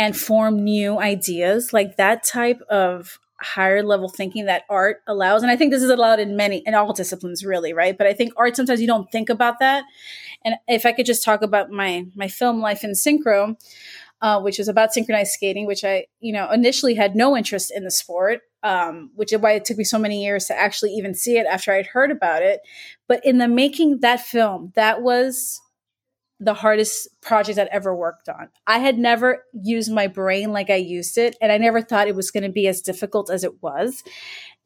and 0.00 0.16
form 0.16 0.64
new 0.64 0.98
ideas, 0.98 1.74
like 1.74 1.96
that 1.96 2.24
type 2.24 2.62
of 2.70 3.18
higher 3.38 3.82
level 3.82 4.08
thinking 4.08 4.46
that 4.46 4.64
art 4.68 4.98
allows 5.06 5.42
and 5.42 5.50
i 5.50 5.56
think 5.56 5.72
this 5.72 5.82
is 5.82 5.88
allowed 5.88 6.20
in 6.20 6.36
many 6.36 6.58
in 6.66 6.74
all 6.74 6.92
disciplines 6.92 7.42
really 7.42 7.72
right 7.72 7.96
but 7.96 8.06
i 8.06 8.12
think 8.12 8.34
art 8.36 8.54
sometimes 8.54 8.82
you 8.82 8.86
don't 8.86 9.10
think 9.10 9.30
about 9.30 9.58
that 9.60 9.82
and 10.44 10.56
if 10.68 10.84
i 10.84 10.92
could 10.92 11.06
just 11.06 11.24
talk 11.24 11.40
about 11.40 11.70
my 11.70 12.04
my 12.14 12.28
film 12.28 12.60
life 12.60 12.84
in 12.84 12.90
synchro 12.90 13.56
uh, 14.22 14.40
which 14.40 14.60
is 14.60 14.68
about 14.68 14.92
synchronized 14.92 15.32
skating, 15.32 15.66
which 15.66 15.84
I, 15.84 16.06
you 16.20 16.32
know, 16.32 16.50
initially 16.50 16.94
had 16.94 17.16
no 17.16 17.36
interest 17.36 17.72
in 17.74 17.84
the 17.84 17.90
sport, 17.90 18.40
um, 18.62 19.10
which 19.14 19.32
is 19.32 19.40
why 19.40 19.52
it 19.52 19.64
took 19.64 19.78
me 19.78 19.84
so 19.84 19.98
many 19.98 20.22
years 20.22 20.46
to 20.46 20.58
actually 20.58 20.92
even 20.92 21.14
see 21.14 21.38
it 21.38 21.46
after 21.46 21.72
I'd 21.72 21.86
heard 21.86 22.10
about 22.10 22.42
it. 22.42 22.60
But 23.08 23.24
in 23.24 23.38
the 23.38 23.48
making 23.48 24.00
that 24.00 24.20
film, 24.20 24.72
that 24.74 25.00
was 25.02 25.60
the 26.40 26.54
hardest 26.54 27.08
project 27.20 27.58
I'd 27.58 27.68
ever 27.68 27.94
worked 27.94 28.28
on. 28.28 28.48
I 28.66 28.78
had 28.78 28.98
never 28.98 29.44
used 29.52 29.92
my 29.92 30.06
brain 30.06 30.52
like 30.52 30.70
I 30.70 30.76
used 30.76 31.18
it, 31.18 31.36
and 31.40 31.52
I 31.52 31.58
never 31.58 31.82
thought 31.82 32.08
it 32.08 32.16
was 32.16 32.30
going 32.30 32.44
to 32.44 32.50
be 32.50 32.66
as 32.66 32.80
difficult 32.80 33.30
as 33.30 33.44
it 33.44 33.62
was. 33.62 34.02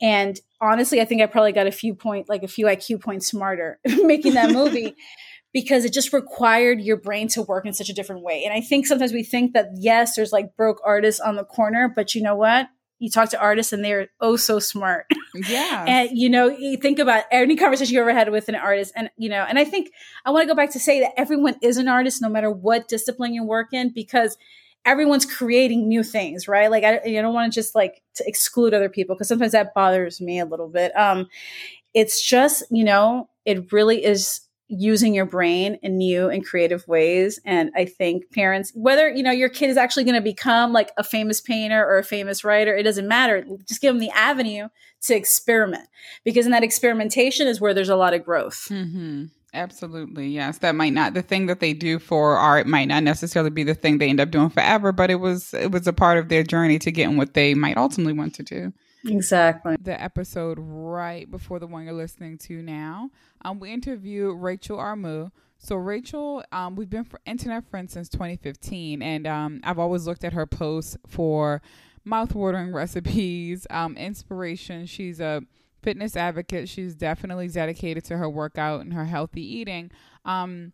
And 0.00 0.40
honestly, 0.60 1.00
I 1.00 1.04
think 1.04 1.20
I 1.20 1.26
probably 1.26 1.52
got 1.52 1.66
a 1.66 1.72
few 1.72 1.94
point, 1.94 2.28
like 2.28 2.44
a 2.44 2.48
few 2.48 2.66
IQ 2.66 3.02
points 3.02 3.26
smarter 3.26 3.80
making 4.02 4.34
that 4.34 4.52
movie 4.52 4.94
because 5.52 5.84
it 5.84 5.92
just 5.92 6.12
required 6.12 6.80
your 6.80 6.96
brain 6.96 7.28
to 7.28 7.42
work 7.42 7.66
in 7.66 7.72
such 7.72 7.88
a 7.88 7.94
different 7.94 8.22
way. 8.22 8.44
And 8.44 8.52
I 8.52 8.60
think 8.60 8.86
sometimes 8.86 9.12
we 9.12 9.22
think 9.22 9.52
that, 9.54 9.68
yes, 9.76 10.14
there's 10.14 10.32
like 10.32 10.56
broke 10.56 10.80
artists 10.84 11.20
on 11.20 11.36
the 11.36 11.44
corner, 11.44 11.92
but 11.94 12.14
you 12.14 12.22
know 12.22 12.36
what? 12.36 12.68
You 13.04 13.10
talk 13.10 13.28
to 13.30 13.40
artists 13.40 13.72
and 13.72 13.84
they're 13.84 14.08
oh 14.20 14.36
so 14.36 14.58
smart. 14.58 15.06
Yeah. 15.34 15.84
and 15.88 16.10
you 16.12 16.28
know, 16.28 16.48
you 16.48 16.76
think 16.76 16.98
about 16.98 17.24
any 17.30 17.56
conversation 17.56 17.94
you 17.94 18.00
ever 18.00 18.12
had 18.12 18.30
with 18.30 18.48
an 18.48 18.54
artist. 18.54 18.92
And, 18.96 19.10
you 19.16 19.28
know, 19.28 19.44
and 19.48 19.58
I 19.58 19.64
think 19.64 19.90
I 20.24 20.30
want 20.30 20.42
to 20.42 20.48
go 20.48 20.56
back 20.56 20.72
to 20.72 20.80
say 20.80 21.00
that 21.00 21.12
everyone 21.16 21.56
is 21.62 21.76
an 21.76 21.88
artist 21.88 22.22
no 22.22 22.28
matter 22.28 22.50
what 22.50 22.88
discipline 22.88 23.34
you 23.34 23.44
work 23.44 23.72
in 23.72 23.92
because 23.92 24.38
everyone's 24.84 25.24
creating 25.24 25.88
new 25.88 26.02
things, 26.02 26.46
right? 26.46 26.70
Like 26.70 26.84
I, 26.84 27.00
I 27.04 27.22
don't 27.22 27.34
want 27.34 27.52
to 27.52 27.54
just 27.54 27.74
like 27.74 28.02
to 28.16 28.24
exclude 28.26 28.74
other 28.74 28.88
people 28.88 29.14
because 29.14 29.28
sometimes 29.28 29.52
that 29.52 29.74
bothers 29.74 30.20
me 30.20 30.38
a 30.38 30.44
little 30.44 30.68
bit. 30.68 30.96
Um, 30.96 31.28
it's 31.94 32.20
just, 32.20 32.64
you 32.70 32.84
know, 32.84 33.28
it 33.44 33.72
really 33.72 34.04
is 34.04 34.40
using 34.68 35.14
your 35.14 35.26
brain 35.26 35.78
in 35.82 35.98
new 35.98 36.28
and 36.28 36.44
creative 36.44 36.86
ways. 36.88 37.40
And 37.44 37.70
i 37.76 37.84
think 37.84 38.30
parents 38.32 38.72
whether 38.74 39.08
you 39.08 39.22
know 39.22 39.30
your 39.30 39.48
kid 39.48 39.70
is 39.70 39.76
actually 39.76 40.04
going 40.04 40.14
to 40.14 40.20
become 40.20 40.72
like 40.72 40.90
a 40.96 41.04
famous 41.04 41.40
painter 41.40 41.84
or 41.84 41.98
a 41.98 42.04
famous 42.04 42.44
writer 42.44 42.74
it 42.74 42.82
doesn't 42.82 43.08
matter. 43.08 43.44
Just 43.66 43.80
give 43.80 43.92
them 43.92 44.00
the 44.00 44.10
avenue 44.10 44.68
to 45.02 45.14
experiment 45.14 45.88
because 46.24 46.46
in 46.46 46.52
that 46.52 46.64
experimentation 46.64 47.46
is 47.46 47.60
where 47.60 47.74
there's 47.74 47.88
a 47.88 47.96
lot 47.96 48.14
of 48.14 48.24
growth. 48.24 48.68
Mm-hmm. 48.70 49.26
absolutely 49.52 50.28
yes. 50.28 50.58
That 50.58 50.74
might 50.74 50.92
not 50.92 51.14
the 51.14 51.22
thing 51.22 51.46
that 51.46 51.60
they 51.60 51.74
do 51.74 51.98
for 51.98 52.36
art 52.36 52.66
might 52.66 52.88
not 52.88 53.02
necessarily 53.02 53.50
be 53.50 53.64
the 53.64 53.74
thing 53.74 53.98
they 53.98 54.08
end 54.08 54.20
up 54.20 54.30
doing 54.30 54.50
forever 54.50 54.92
but 54.92 55.10
it 55.10 55.16
was 55.16 55.52
it 55.54 55.70
was 55.70 55.86
a 55.86 55.92
part 55.92 56.18
of 56.18 56.28
their 56.28 56.42
journey 56.42 56.78
to 56.78 56.90
getting 56.90 57.16
what 57.16 57.34
they 57.34 57.54
might 57.54 57.76
ultimately 57.76 58.12
want 58.12 58.34
to 58.36 58.42
do 58.42 58.72
Exactly. 59.06 59.76
The 59.80 60.00
episode 60.00 60.58
right 60.60 61.30
before 61.30 61.58
the 61.58 61.66
one 61.66 61.84
you're 61.84 61.92
listening 61.92 62.38
to 62.38 62.62
now, 62.62 63.10
um, 63.44 63.60
we 63.60 63.70
interview 63.70 64.32
Rachel 64.32 64.78
Armu. 64.78 65.30
So 65.58 65.76
Rachel, 65.76 66.42
um, 66.52 66.74
we've 66.74 66.88
been 66.88 67.06
internet 67.26 67.68
friends 67.68 67.92
since 67.92 68.08
2015, 68.08 69.02
and 69.02 69.26
um, 69.26 69.60
I've 69.62 69.78
always 69.78 70.06
looked 70.06 70.24
at 70.24 70.32
her 70.32 70.46
posts 70.46 70.96
for 71.06 71.60
mouthwatering 72.06 72.72
recipes, 72.74 73.66
um, 73.70 73.96
inspiration. 73.96 74.86
She's 74.86 75.20
a 75.20 75.42
fitness 75.82 76.16
advocate. 76.16 76.68
She's 76.68 76.94
definitely 76.94 77.48
dedicated 77.48 78.04
to 78.06 78.16
her 78.16 78.28
workout 78.30 78.80
and 78.80 78.94
her 78.94 79.04
healthy 79.04 79.42
eating. 79.42 79.90
Um, 80.24 80.72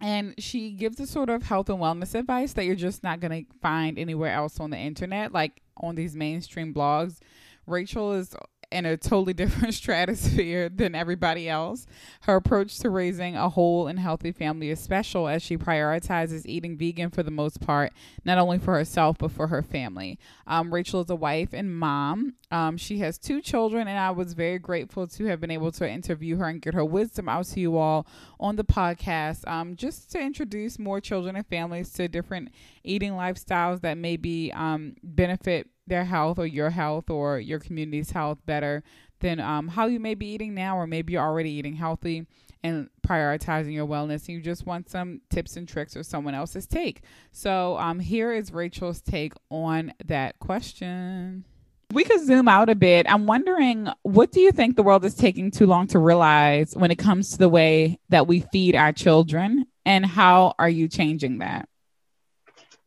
and 0.00 0.34
she 0.38 0.72
gives 0.72 1.00
a 1.00 1.06
sort 1.06 1.30
of 1.30 1.44
health 1.44 1.68
and 1.70 1.78
wellness 1.78 2.14
advice 2.14 2.52
that 2.54 2.64
you're 2.64 2.74
just 2.74 3.02
not 3.02 3.20
going 3.20 3.44
to 3.46 3.52
find 3.60 3.98
anywhere 3.98 4.32
else 4.34 4.60
on 4.60 4.70
the 4.70 4.76
internet, 4.76 5.32
like 5.32 5.62
on 5.78 5.94
these 5.94 6.14
mainstream 6.14 6.74
blogs. 6.74 7.18
Rachel 7.66 8.12
is 8.12 8.34
in 8.74 8.86
a 8.86 8.96
totally 8.96 9.32
different 9.34 9.72
stratosphere 9.72 10.68
than 10.68 10.94
everybody 10.94 11.48
else. 11.48 11.86
Her 12.22 12.36
approach 12.36 12.78
to 12.80 12.90
raising 12.90 13.36
a 13.36 13.48
whole 13.48 13.86
and 13.86 13.98
healthy 13.98 14.32
family 14.32 14.70
is 14.70 14.80
special 14.80 15.28
as 15.28 15.42
she 15.42 15.56
prioritizes 15.56 16.44
eating 16.44 16.76
vegan 16.76 17.10
for 17.10 17.22
the 17.22 17.30
most 17.30 17.60
part, 17.60 17.92
not 18.24 18.38
only 18.38 18.58
for 18.58 18.74
herself, 18.74 19.16
but 19.18 19.30
for 19.30 19.46
her 19.46 19.62
family. 19.62 20.18
Um, 20.46 20.74
Rachel 20.74 21.02
is 21.02 21.10
a 21.10 21.14
wife 21.14 21.50
and 21.52 21.76
mom. 21.76 22.34
Um, 22.50 22.76
she 22.76 22.98
has 22.98 23.18
two 23.18 23.40
children, 23.40 23.88
and 23.88 23.98
I 23.98 24.10
was 24.10 24.34
very 24.34 24.58
grateful 24.58 25.06
to 25.06 25.24
have 25.26 25.40
been 25.40 25.50
able 25.50 25.72
to 25.72 25.88
interview 25.88 26.36
her 26.36 26.48
and 26.48 26.60
get 26.60 26.74
her 26.74 26.84
wisdom 26.84 27.28
out 27.28 27.46
to 27.46 27.60
you 27.60 27.76
all 27.76 28.06
on 28.38 28.56
the 28.56 28.64
podcast, 28.64 29.46
um, 29.48 29.76
just 29.76 30.10
to 30.12 30.20
introduce 30.20 30.78
more 30.78 31.00
children 31.00 31.36
and 31.36 31.46
families 31.46 31.92
to 31.94 32.08
different 32.08 32.50
eating 32.82 33.12
lifestyles 33.12 33.80
that 33.80 33.98
maybe 33.98 34.52
um, 34.52 34.94
benefit 35.02 35.68
their 35.86 36.04
health 36.04 36.38
or 36.38 36.46
your 36.46 36.70
health 36.70 37.10
or 37.10 37.38
your 37.38 37.58
community's 37.58 38.10
health 38.10 38.38
better 38.46 38.82
than 39.20 39.40
um, 39.40 39.68
how 39.68 39.86
you 39.86 40.00
may 40.00 40.14
be 40.14 40.26
eating 40.26 40.54
now, 40.54 40.76
or 40.76 40.86
maybe 40.86 41.12
you're 41.14 41.22
already 41.22 41.50
eating 41.50 41.74
healthy 41.74 42.26
and 42.62 42.88
prioritizing 43.06 43.72
your 43.72 43.86
wellness. 43.86 44.28
And 44.28 44.36
you 44.36 44.40
just 44.40 44.66
want 44.66 44.88
some 44.90 45.20
tips 45.30 45.56
and 45.56 45.68
tricks 45.68 45.96
or 45.96 46.02
someone 46.02 46.34
else's 46.34 46.66
take. 46.66 47.02
So 47.32 47.76
um, 47.78 48.00
here 48.00 48.32
is 48.32 48.52
Rachel's 48.52 49.00
take 49.00 49.32
on 49.50 49.92
that 50.06 50.38
question. 50.38 51.44
We 51.92 52.04
could 52.04 52.24
zoom 52.24 52.48
out 52.48 52.70
a 52.70 52.74
bit. 52.74 53.06
I'm 53.08 53.26
wondering, 53.26 53.88
what 54.02 54.32
do 54.32 54.40
you 54.40 54.50
think 54.50 54.74
the 54.74 54.82
world 54.82 55.04
is 55.04 55.14
taking 55.14 55.50
too 55.50 55.66
long 55.66 55.86
to 55.88 55.98
realize 55.98 56.74
when 56.74 56.90
it 56.90 56.98
comes 56.98 57.32
to 57.32 57.38
the 57.38 57.48
way 57.48 58.00
that 58.08 58.26
we 58.26 58.40
feed 58.40 58.74
our 58.74 58.92
children, 58.92 59.66
and 59.86 60.04
how 60.04 60.54
are 60.58 60.68
you 60.68 60.88
changing 60.88 61.38
that? 61.38 61.68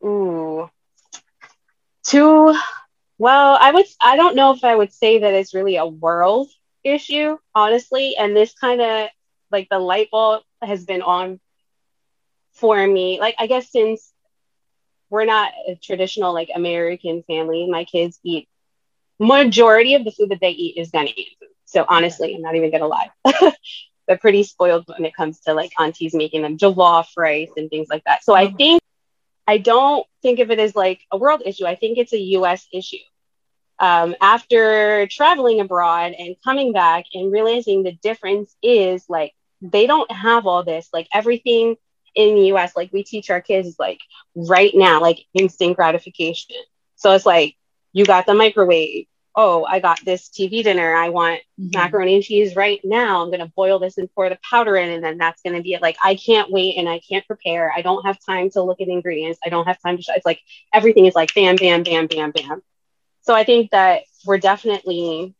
Ooh, 0.03 0.69
too 2.03 2.57
well, 3.17 3.57
I 3.59 3.71
would 3.71 3.85
I 4.01 4.15
don't 4.15 4.35
know 4.35 4.53
if 4.53 4.63
I 4.63 4.75
would 4.75 4.93
say 4.93 5.19
that 5.19 5.33
it's 5.33 5.53
really 5.53 5.77
a 5.77 5.85
world 5.85 6.49
issue, 6.83 7.37
honestly. 7.55 8.15
And 8.17 8.35
this 8.35 8.53
kind 8.53 8.81
of 8.81 9.09
like 9.51 9.67
the 9.69 9.79
light 9.79 10.09
bulb 10.11 10.43
has 10.61 10.85
been 10.85 11.01
on 11.01 11.39
for 12.53 12.85
me. 12.85 13.19
Like 13.19 13.35
I 13.39 13.47
guess 13.47 13.71
since 13.71 14.11
we're 15.09 15.25
not 15.25 15.51
a 15.67 15.75
traditional 15.75 16.33
like 16.33 16.49
American 16.53 17.23
family, 17.23 17.67
my 17.69 17.85
kids 17.85 18.19
eat 18.23 18.47
majority 19.19 19.95
of 19.95 20.03
the 20.03 20.11
food 20.11 20.29
that 20.29 20.39
they 20.41 20.51
eat 20.51 20.77
is 20.77 20.91
Ghanaian 20.91 21.15
food. 21.39 21.49
So 21.65 21.85
honestly, 21.87 22.35
I'm 22.35 22.41
not 22.41 22.55
even 22.55 22.71
gonna 22.71 22.87
lie. 22.87 23.09
They're 24.07 24.17
pretty 24.17 24.43
spoiled 24.43 24.85
when 24.87 25.05
it 25.05 25.15
comes 25.15 25.41
to 25.41 25.53
like 25.53 25.71
aunties 25.79 26.13
making 26.13 26.43
them 26.43 26.57
jollof 26.57 27.07
rice 27.17 27.49
and 27.57 27.69
things 27.69 27.87
like 27.89 28.03
that. 28.05 28.23
So 28.23 28.33
I 28.33 28.47
mm-hmm. 28.47 28.57
think 28.57 28.81
I 29.47 29.57
don't 29.57 30.05
think 30.21 30.39
of 30.39 30.51
it 30.51 30.59
as 30.59 30.75
like 30.75 31.01
a 31.11 31.17
world 31.17 31.43
issue. 31.45 31.65
I 31.65 31.75
think 31.75 31.97
it's 31.97 32.13
a 32.13 32.19
US 32.19 32.67
issue. 32.73 32.97
Um, 33.79 34.15
after 34.21 35.07
traveling 35.07 35.59
abroad 35.59 36.13
and 36.17 36.35
coming 36.43 36.73
back 36.73 37.05
and 37.13 37.31
realizing 37.31 37.83
the 37.83 37.93
difference 38.03 38.55
is 38.63 39.05
like 39.09 39.33
they 39.61 39.87
don't 39.87 40.11
have 40.11 40.47
all 40.47 40.63
this, 40.63 40.89
like 40.93 41.07
everything 41.13 41.75
in 42.15 42.35
the 42.35 42.47
US, 42.47 42.75
like 42.75 42.91
we 42.93 43.03
teach 43.03 43.29
our 43.29 43.41
kids 43.41 43.75
like 43.79 43.99
right 44.35 44.71
now, 44.73 45.01
like 45.01 45.19
instant 45.33 45.75
gratification. 45.75 46.55
So 46.95 47.13
it's 47.13 47.25
like 47.25 47.55
you 47.93 48.05
got 48.05 48.25
the 48.25 48.33
microwave 48.33 49.05
oh, 49.39 49.63
I 49.63 49.79
got 49.79 50.03
this 50.03 50.29
TV 50.29 50.63
dinner. 50.63 50.95
I 50.95 51.09
want 51.09 51.41
mm-hmm. 51.61 51.69
macaroni 51.77 52.15
and 52.15 52.23
cheese 52.23 52.55
right 52.55 52.81
now. 52.83 53.21
I'm 53.21 53.29
going 53.29 53.39
to 53.39 53.53
boil 53.55 53.77
this 53.77 53.99
and 53.99 54.11
pour 54.15 54.27
the 54.29 54.39
powder 54.41 54.75
in, 54.75 54.89
and 54.89 55.03
then 55.03 55.19
that's 55.19 55.43
going 55.43 55.55
to 55.55 55.61
be 55.61 55.75
it. 55.75 55.81
Like, 55.81 55.95
I 56.03 56.15
can't 56.15 56.51
wait 56.51 56.75
and 56.75 56.89
I 56.89 56.99
can't 57.07 57.25
prepare. 57.27 57.71
I 57.71 57.83
don't 57.83 58.03
have 58.03 58.17
time 58.19 58.49
to 58.51 58.63
look 58.63 58.81
at 58.81 58.87
ingredients. 58.87 59.39
I 59.45 59.49
don't 59.49 59.67
have 59.67 59.79
time 59.79 59.97
to, 59.97 60.03
sh- 60.03 60.09
it's 60.15 60.25
like 60.25 60.41
everything 60.73 61.05
is 61.05 61.13
like 61.13 61.35
bam, 61.35 61.55
bam, 61.55 61.83
bam, 61.83 62.07
bam, 62.07 62.31
bam. 62.31 62.63
So 63.21 63.35
I 63.35 63.43
think 63.43 63.69
that 63.71 64.03
we're 64.25 64.39
definitely 64.39 65.35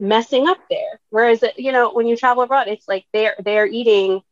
messing 0.00 0.48
up 0.48 0.58
there. 0.70 0.98
Whereas, 1.10 1.44
you 1.56 1.72
know, 1.72 1.92
when 1.92 2.06
you 2.06 2.16
travel 2.16 2.42
abroad, 2.42 2.68
it's 2.68 2.88
like 2.88 3.04
they're, 3.12 3.36
they're 3.44 3.66
eating 3.66 4.22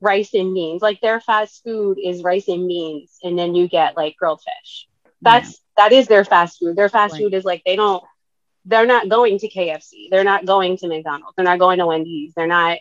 rice 0.00 0.34
and 0.34 0.52
beans. 0.52 0.82
Like 0.82 1.00
their 1.00 1.20
fast 1.20 1.62
food 1.62 1.96
is 2.02 2.24
rice 2.24 2.48
and 2.48 2.66
beans, 2.66 3.18
and 3.22 3.38
then 3.38 3.54
you 3.54 3.68
get 3.68 3.96
like 3.96 4.16
grilled 4.16 4.42
fish. 4.42 4.88
That's, 5.22 5.52
yeah. 5.78 5.84
that 5.84 5.92
is 5.92 6.08
their 6.08 6.24
fast 6.24 6.58
food. 6.58 6.74
Their 6.74 6.88
fast 6.88 7.12
right. 7.12 7.22
food 7.22 7.34
is 7.34 7.44
like, 7.44 7.62
they 7.64 7.76
don't, 7.76 8.02
they're 8.66 8.86
not 8.86 9.08
going 9.08 9.38
to 9.38 9.48
KFC. 9.48 10.10
They're 10.10 10.24
not 10.24 10.44
going 10.44 10.76
to 10.78 10.88
McDonald's. 10.88 11.34
They're 11.36 11.44
not 11.44 11.60
going 11.60 11.78
to 11.78 11.86
Wendy's. 11.86 12.34
They're 12.34 12.46
not 12.46 12.78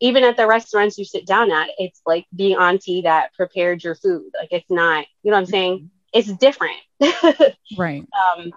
even 0.00 0.24
at 0.24 0.36
the 0.36 0.46
restaurants 0.46 0.98
you 0.98 1.04
sit 1.04 1.26
down 1.26 1.50
at. 1.50 1.70
It's 1.78 2.02
like 2.04 2.26
the 2.32 2.54
auntie 2.54 3.02
that 3.02 3.32
prepared 3.34 3.82
your 3.82 3.94
food. 3.94 4.30
Like 4.38 4.48
it's 4.52 4.70
not, 4.70 5.06
you 5.22 5.30
know 5.30 5.36
what 5.36 5.40
I'm 5.40 5.46
saying? 5.46 5.78
Mm-hmm. 5.78 5.86
It's 6.12 6.32
different. 6.32 6.76
right. 7.78 8.06
Um, 8.36 8.52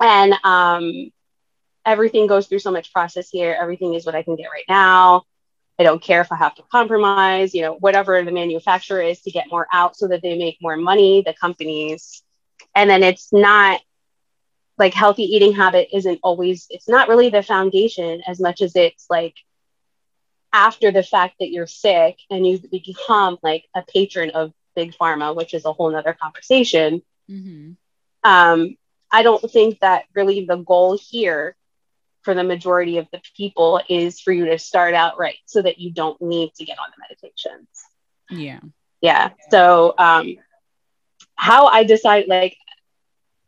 and 0.00 0.34
um, 0.42 1.12
everything 1.86 2.26
goes 2.26 2.48
through 2.48 2.58
so 2.58 2.72
much 2.72 2.92
process 2.92 3.28
here. 3.30 3.56
Everything 3.58 3.94
is 3.94 4.04
what 4.04 4.16
I 4.16 4.24
can 4.24 4.34
get 4.34 4.50
right 4.50 4.64
now. 4.68 5.22
I 5.78 5.84
don't 5.84 6.02
care 6.02 6.20
if 6.20 6.32
I 6.32 6.36
have 6.36 6.54
to 6.56 6.62
compromise, 6.70 7.54
you 7.54 7.62
know, 7.62 7.74
whatever 7.74 8.22
the 8.22 8.32
manufacturer 8.32 9.00
is 9.00 9.22
to 9.22 9.30
get 9.30 9.46
more 9.50 9.66
out 9.72 9.96
so 9.96 10.08
that 10.08 10.22
they 10.22 10.36
make 10.36 10.58
more 10.60 10.76
money, 10.76 11.22
the 11.24 11.34
companies. 11.34 12.22
And 12.74 12.90
then 12.90 13.02
it's 13.02 13.32
not 13.32 13.80
like 14.82 14.94
healthy 14.94 15.22
eating 15.22 15.52
habit 15.52 15.86
isn't 15.96 16.18
always 16.24 16.66
it's 16.68 16.88
not 16.88 17.08
really 17.08 17.28
the 17.30 17.40
foundation 17.40 18.20
as 18.26 18.40
much 18.40 18.60
as 18.60 18.74
it's 18.74 19.06
like 19.08 19.36
after 20.52 20.90
the 20.90 21.04
fact 21.04 21.36
that 21.38 21.50
you're 21.52 21.68
sick 21.68 22.18
and 22.30 22.44
you 22.44 22.58
become 22.84 23.38
like 23.44 23.64
a 23.76 23.82
patron 23.82 24.30
of 24.30 24.52
big 24.74 24.92
pharma 25.00 25.36
which 25.36 25.54
is 25.54 25.64
a 25.64 25.72
whole 25.72 25.90
nother 25.90 26.16
conversation. 26.20 27.00
Mm-hmm. 27.30 27.74
um, 28.28 28.76
i 29.12 29.22
don't 29.22 29.48
think 29.52 29.78
that 29.78 30.06
really 30.14 30.46
the 30.46 30.56
goal 30.56 30.98
here 31.00 31.54
for 32.22 32.34
the 32.34 32.42
majority 32.42 32.98
of 32.98 33.06
the 33.12 33.20
people 33.36 33.80
is 33.88 34.18
for 34.18 34.32
you 34.32 34.46
to 34.46 34.58
start 34.58 34.94
out 34.94 35.16
right 35.16 35.38
so 35.46 35.62
that 35.62 35.78
you 35.78 35.92
don't 35.92 36.20
need 36.20 36.52
to 36.54 36.64
get 36.64 36.78
on 36.78 36.86
the 36.92 37.02
medications. 37.04 37.66
Yeah. 38.30 38.60
Yeah. 39.00 39.30
So 39.50 39.94
um, 39.98 40.36
how 41.34 41.66
i 41.66 41.82
decide 41.82 42.26
like 42.28 42.56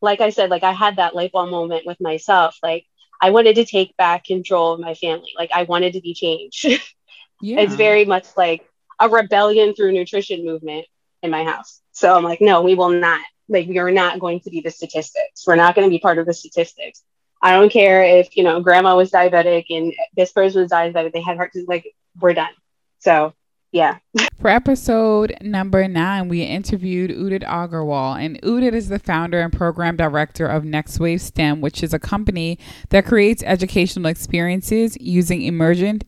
like 0.05 0.21
I 0.21 0.31
said, 0.31 0.51
like 0.51 0.63
I 0.63 0.73
had 0.73 0.97
that 0.97 1.15
light 1.15 1.33
bulb 1.33 1.51
moment 1.51 1.87
with 1.87 2.01
myself. 2.01 2.59
Like 2.63 2.87
I 3.21 3.31
wanted 3.31 3.57
to 3.57 3.65
take 3.65 3.97
back 3.97 4.25
control 4.25 4.75
of 4.75 4.81
my 4.81 4.95
family. 4.95 5.33
Like 5.37 5.51
I 5.53 5.65
wanted 5.65 5.95
to 5.95 6.01
be 6.01 6.15
changed. 6.15 6.65
yeah. 7.43 7.61
It's 7.61 7.75
very 7.75 8.05
much 8.05 8.27
like 8.37 8.69
a 9.01 9.09
rebellion 9.09 9.75
through 9.75 9.93
nutrition 9.93 10.45
movement 10.45 10.87
in 11.23 11.31
my 11.31 11.45
house. 11.45 11.81
So 11.93 12.15
I'm 12.15 12.25
like, 12.25 12.41
no, 12.41 12.63
we 12.63 12.75
will 12.75 12.91
not. 12.91 13.21
Like 13.49 13.69
we 13.69 13.79
are 13.79 13.91
not 13.91 14.21
going 14.21 14.41
to 14.41 14.51
be 14.51 14.61
the 14.61 14.71
statistics. 14.71 15.47
We're 15.47 15.57
not 15.57 15.75
going 15.75 15.87
to 15.87 15.91
be 15.91 15.99
part 15.99 16.19
of 16.19 16.27
the 16.27 16.35
statistics. 16.35 17.03
I 17.43 17.53
don't 17.53 17.71
care 17.71 18.03
if, 18.03 18.37
you 18.37 18.43
know, 18.43 18.61
grandma 18.61 18.97
was 18.97 19.11
diabetic 19.11 19.67
and 19.69 19.93
this 20.17 20.33
person 20.33 20.63
was 20.63 20.71
diabetic, 20.71 21.13
they 21.13 21.21
had 21.21 21.37
heart 21.37 21.53
disease, 21.53 21.69
like 21.69 21.95
we're 22.19 22.33
done. 22.33 22.53
So 23.01 23.35
yeah. 23.75 23.99
For 24.41 24.49
episode 24.49 25.37
number 25.41 25.89
nine, 25.89 26.29
we 26.29 26.43
interviewed 26.43 27.11
Udit 27.11 27.43
Agarwal, 27.43 28.17
and 28.25 28.41
Udit 28.43 28.73
is 28.73 28.89
the 28.89 29.01
founder 29.01 29.41
and 29.41 29.53
program 29.53 29.97
director 29.97 30.47
of 30.47 30.65
Next 30.65 31.01
Wave 31.01 31.21
STEM, 31.21 31.61
which 31.61 31.83
is 31.83 31.93
a 31.93 31.99
company 31.99 32.57
that 32.91 33.05
creates 33.05 33.43
educational 33.43 34.07
experiences 34.07 34.97
using 35.01 35.43
emergent. 35.43 36.05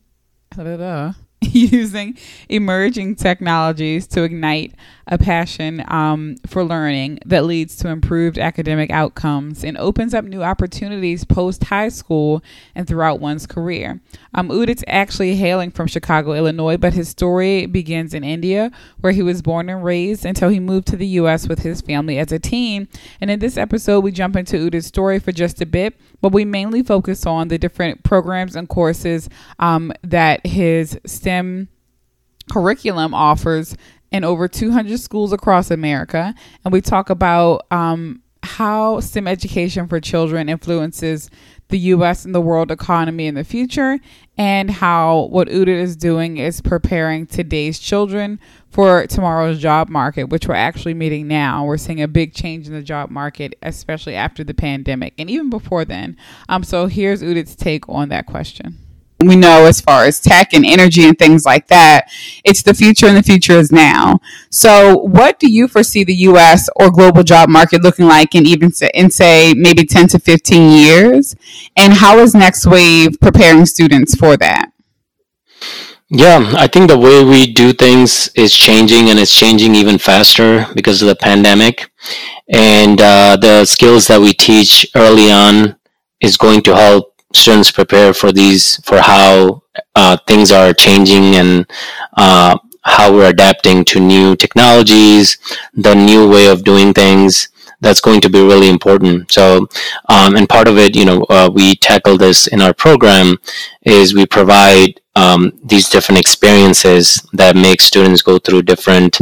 using 1.53 2.17
emerging 2.49 3.15
technologies 3.15 4.07
to 4.07 4.23
ignite 4.23 4.75
a 5.09 5.19
passion 5.19 5.85
um, 5.87 6.37
for 6.47 6.65
learning 6.65 7.19
that 7.27 7.45
leads 7.45 7.77
to 7.77 7.89
improved 7.89 8.39
academic 8.39 8.91
outcomes 8.91 9.63
and 9.63 9.79
opens 9.79 10.15
up 10.15 10.25
new 10.25 10.43
opportunities 10.43 11.25
post 11.25 11.65
high 11.65 11.89
school 11.89 12.43
and 12.75 12.89
throughout 12.89 13.21
one's 13.21 13.47
career. 13.47 14.01
Um, 14.35 14.49
Udit's 14.49 14.83
actually 14.89 15.37
hailing 15.37 15.71
from 15.71 15.87
Chicago, 15.87 16.33
Illinois, 16.33 16.77
but 16.77 16.95
his 16.95 17.09
story 17.09 17.67
begins 17.67 18.15
in 18.15 18.25
India, 18.25 18.73
where 19.01 19.13
he 19.13 19.23
was 19.23 19.43
born 19.43 19.69
and 19.69 19.85
raised 19.85 20.25
until 20.25 20.49
he 20.49 20.59
moved 20.59 20.89
to 20.89 20.97
the 20.97 21.07
U.S. 21.07 21.47
with 21.47 21.61
his 21.61 21.81
family 21.81 22.19
as 22.19 22.33
a 22.33 22.39
teen. 22.39 22.89
And 23.21 23.31
in 23.31 23.39
this 23.39 23.57
episode, 23.57 24.01
we 24.01 24.11
jump 24.11 24.37
into 24.37 24.57
Udit's 24.57 24.87
story 24.87 25.21
for 25.21 25.31
just 25.33 25.61
a 25.61 25.67
bit, 25.67 25.95
but 26.21 26.33
we 26.33 26.45
mainly 26.45 26.83
focus 26.83 27.27
on 27.27 27.49
the 27.49 27.59
different 27.59 28.03
programs 28.03 28.57
and 28.57 28.69
courses 28.69 29.29
um, 29.61 29.93
that 30.03 30.45
his 30.45 30.99
STEM 31.27 31.69
curriculum 32.53 33.13
offers 33.13 33.77
in 34.13 34.23
over 34.23 34.47
200 34.47 35.01
schools 35.01 35.33
across 35.33 35.73
America. 35.73 36.33
And 36.65 36.73
we 36.73 36.81
talk 36.81 37.11
about 37.11 37.67
um, 37.73 38.23
how 38.45 39.01
STEM 39.01 39.27
education 39.27 39.89
for 39.89 39.99
children 39.99 40.49
influences 40.49 41.29
the 41.67 41.79
US 41.79 42.25
and 42.25 42.33
the 42.33 42.41
world 42.41 42.71
economy 42.71 43.27
in 43.27 43.35
the 43.35 43.43
future, 43.43 43.99
and 44.39 44.71
how 44.71 45.27
what 45.33 45.49
Udit 45.49 45.67
is 45.67 45.97
doing 45.97 46.37
is 46.37 46.61
preparing 46.61 47.27
today's 47.27 47.81
children 47.81 48.39
for 48.71 49.05
tomorrow's 49.09 49.59
job 49.59 49.89
market, 49.89 50.29
which 50.29 50.47
we're 50.47 50.55
actually 50.55 50.95
meeting 50.95 51.27
now. 51.27 51.65
We're 51.65 51.77
seeing 51.77 52.01
a 52.01 52.07
big 52.07 52.35
change 52.35 52.69
in 52.69 52.73
the 52.73 52.83
job 52.83 53.11
market, 53.11 53.57
especially 53.63 54.15
after 54.15 54.45
the 54.45 54.55
pandemic 54.55 55.15
and 55.19 55.29
even 55.29 55.51
before 55.51 55.85
then. 55.85 56.17
Um, 56.49 56.63
so 56.63 56.87
here's 56.87 57.21
Udit's 57.21 57.57
take 57.57 57.89
on 57.89 58.11
that 58.11 58.27
question 58.27 58.86
we 59.21 59.37
know 59.37 59.65
as 59.65 59.81
far 59.81 60.05
as 60.05 60.21
tech 60.21 60.53
and 60.53 60.65
energy 60.65 61.07
and 61.07 61.19
things 61.19 61.45
like 61.45 61.69
that, 61.69 62.11
it's 62.45 62.63
the 62.63 62.75
future 62.75 63.07
and 63.07 63.17
the 63.17 63.23
future 63.23 63.59
is 63.59 63.73
now. 63.73 64.21
So, 64.51 64.99
what 64.99 65.39
do 65.39 65.51
you 65.51 65.69
foresee 65.69 66.05
the 66.05 66.15
US 66.15 66.69
or 66.77 66.91
global 66.91 67.23
job 67.23 67.49
market 67.49 67.83
looking 67.83 68.07
like 68.07 68.35
in 68.35 68.47
even 68.47 68.73
in 68.95 69.11
say 69.11 69.55
maybe 69.55 69.85
10 69.85 70.09
to 70.09 70.19
15 70.19 70.71
years? 70.71 71.35
And 71.77 71.95
how 71.95 72.19
is 72.19 72.35
Next 72.35 72.67
Wave 72.67 73.19
preparing 73.21 73.67
students 73.67 74.15
for 74.15 74.37
that? 74.37 74.71
Yeah, 76.09 76.53
I 76.57 76.69
think 76.69 76.89
the 76.89 76.99
way 76.99 77.25
we 77.25 77.53
do 77.53 77.73
things 77.73 78.31
is 78.37 78.53
changing 78.53 79.11
and 79.11 79.19
it's 79.19 79.35
changing 79.35 79.75
even 79.75 79.99
faster 79.99 80.67
because 80.75 81.03
of 81.03 81.09
the 81.09 81.17
pandemic. 81.17 81.91
And 82.49 83.01
uh, 83.01 83.37
the 83.41 83.65
skills 83.65 84.07
that 84.07 84.21
we 84.21 84.33
teach 84.33 84.87
early 84.95 85.33
on 85.33 85.77
is 86.21 86.37
going 86.37 86.63
to 86.63 86.77
help 86.77 87.16
students 87.37 87.71
prepare 87.71 88.13
for 88.15 88.33
these 88.33 88.77
for 88.85 88.99
how 89.01 89.63
uh, 89.95 90.17
things 90.27 90.51
are 90.51 90.73
changing 90.73 91.37
and 91.37 91.67
uh, 92.17 92.59
how 92.83 93.13
we're 93.13 93.31
adapting 93.31 93.85
to 93.85 94.01
new 94.01 94.37
technologies, 94.37 95.39
the 95.75 95.95
new 95.95 96.29
way 96.29 96.47
of 96.47 96.65
doing 96.65 96.95
things. 96.95 97.49
That's 97.81 98.01
going 98.01 98.23
to 98.23 98.31
be 98.31 98.41
really 98.41 98.71
important. 98.71 99.31
So, 99.31 99.67
um, 100.09 100.35
and 100.35 100.49
part 100.49 100.67
of 100.67 100.79
it, 100.79 100.97
you 100.97 101.05
know, 101.05 101.25
uh, 101.29 101.51
we 101.53 101.75
tackle 101.77 102.17
this 102.17 102.47
in 102.47 102.63
our 102.63 102.73
program 102.73 103.37
is 103.83 104.15
we 104.15 104.25
provide 104.25 105.01
um, 105.15 105.53
these 105.65 105.89
different 105.89 106.19
experiences 106.19 107.27
that 107.35 107.57
make 107.57 107.81
students 107.81 108.23
go 108.23 108.39
through 108.39 108.63
different 108.63 109.19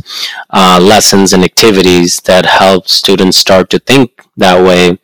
uh, 0.50 0.78
lessons 0.80 1.32
and 1.32 1.42
activities 1.42 2.20
that 2.20 2.46
help 2.46 2.88
students 2.88 3.38
start 3.38 3.70
to 3.70 3.78
think 3.80 4.22
that 4.36 4.62
way 4.64 4.98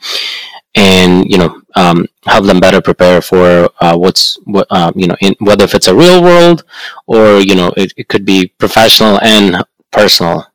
and 0.75 1.31
you 1.31 1.39
know 1.39 1.60
um, 1.77 2.07
help 2.25 2.47
them 2.47 2.61
better 2.61 2.81
prepare 2.81 3.21
for 3.21 3.69
uh, 3.81 3.97
what's 3.97 4.39
what 4.45 4.67
uh, 4.71 4.93
you 4.95 5.07
know 5.07 5.17
in, 5.21 5.35
whether 5.41 5.65
if 5.65 5.75
it's 5.75 5.89
a 5.89 5.95
real 5.95 6.23
world 6.23 6.65
or 7.07 7.41
you 7.41 7.55
know 7.55 7.73
it, 7.77 7.93
it 7.97 8.09
could 8.09 8.25
be 8.25 8.49
professional 8.59 9.21
and 9.23 9.65
personal. 9.91 10.47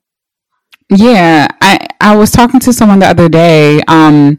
Yeah 0.90 1.48
i 1.62 1.80
i 2.00 2.16
was 2.16 2.32
talking 2.32 2.60
to 2.60 2.72
someone 2.72 3.00
the 3.00 3.08
other 3.08 3.28
day 3.28 3.82
um 3.88 4.38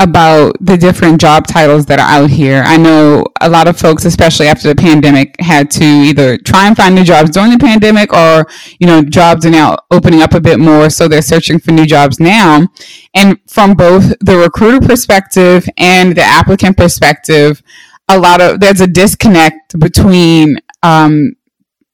about 0.00 0.56
the 0.60 0.78
different 0.78 1.20
job 1.20 1.46
titles 1.46 1.84
that 1.86 1.98
are 1.98 2.08
out 2.08 2.30
here. 2.30 2.62
I 2.64 2.78
know 2.78 3.22
a 3.40 3.50
lot 3.50 3.68
of 3.68 3.78
folks, 3.78 4.06
especially 4.06 4.48
after 4.48 4.66
the 4.66 4.74
pandemic, 4.74 5.36
had 5.40 5.70
to 5.72 5.84
either 5.84 6.38
try 6.38 6.66
and 6.66 6.76
find 6.76 6.94
new 6.94 7.04
jobs 7.04 7.30
during 7.30 7.52
the 7.52 7.58
pandemic 7.58 8.12
or, 8.14 8.46
you 8.78 8.86
know, 8.86 9.02
jobs 9.02 9.44
are 9.44 9.50
now 9.50 9.76
opening 9.90 10.22
up 10.22 10.32
a 10.32 10.40
bit 10.40 10.58
more. 10.58 10.88
So 10.88 11.06
they're 11.06 11.20
searching 11.20 11.58
for 11.58 11.72
new 11.72 11.84
jobs 11.84 12.18
now. 12.18 12.66
And 13.14 13.38
from 13.46 13.74
both 13.74 14.14
the 14.20 14.38
recruiter 14.38 14.84
perspective 14.84 15.68
and 15.76 16.16
the 16.16 16.22
applicant 16.22 16.78
perspective, 16.78 17.62
a 18.08 18.18
lot 18.18 18.40
of 18.40 18.58
there's 18.58 18.80
a 18.80 18.86
disconnect 18.86 19.78
between 19.78 20.60
um, 20.82 21.36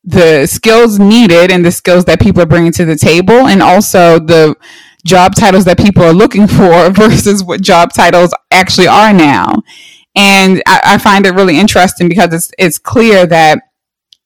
the 0.05 0.47
skills 0.47 1.01
needed 1.01 1.51
and 1.51 1.67
the 1.67 1.73
skills 1.73 2.05
that 2.05 2.21
people 2.21 2.41
are 2.41 2.47
bringing 2.47 2.73
to 2.73 2.85
the 2.85 2.97
table 2.97 3.49
and 3.49 3.61
also 3.61 4.21
the 4.21 4.55
job 5.07 5.35
titles 5.35 5.65
that 5.65 5.79
people 5.79 6.03
are 6.03 6.13
looking 6.13 6.47
for 6.47 6.91
versus 6.91 7.43
what 7.43 7.63
job 7.63 7.93
titles 7.93 8.35
actually 8.51 8.89
are 8.89 9.13
now. 9.13 9.55
And 10.15 10.63
I, 10.67 10.81
I 10.85 10.99
find 10.99 11.27
it 11.27 11.35
really 11.35 11.59
interesting 11.59 12.09
because 12.09 12.33
it's 12.33 12.51
it's 12.59 12.79
clear 12.79 13.27
that 13.27 13.61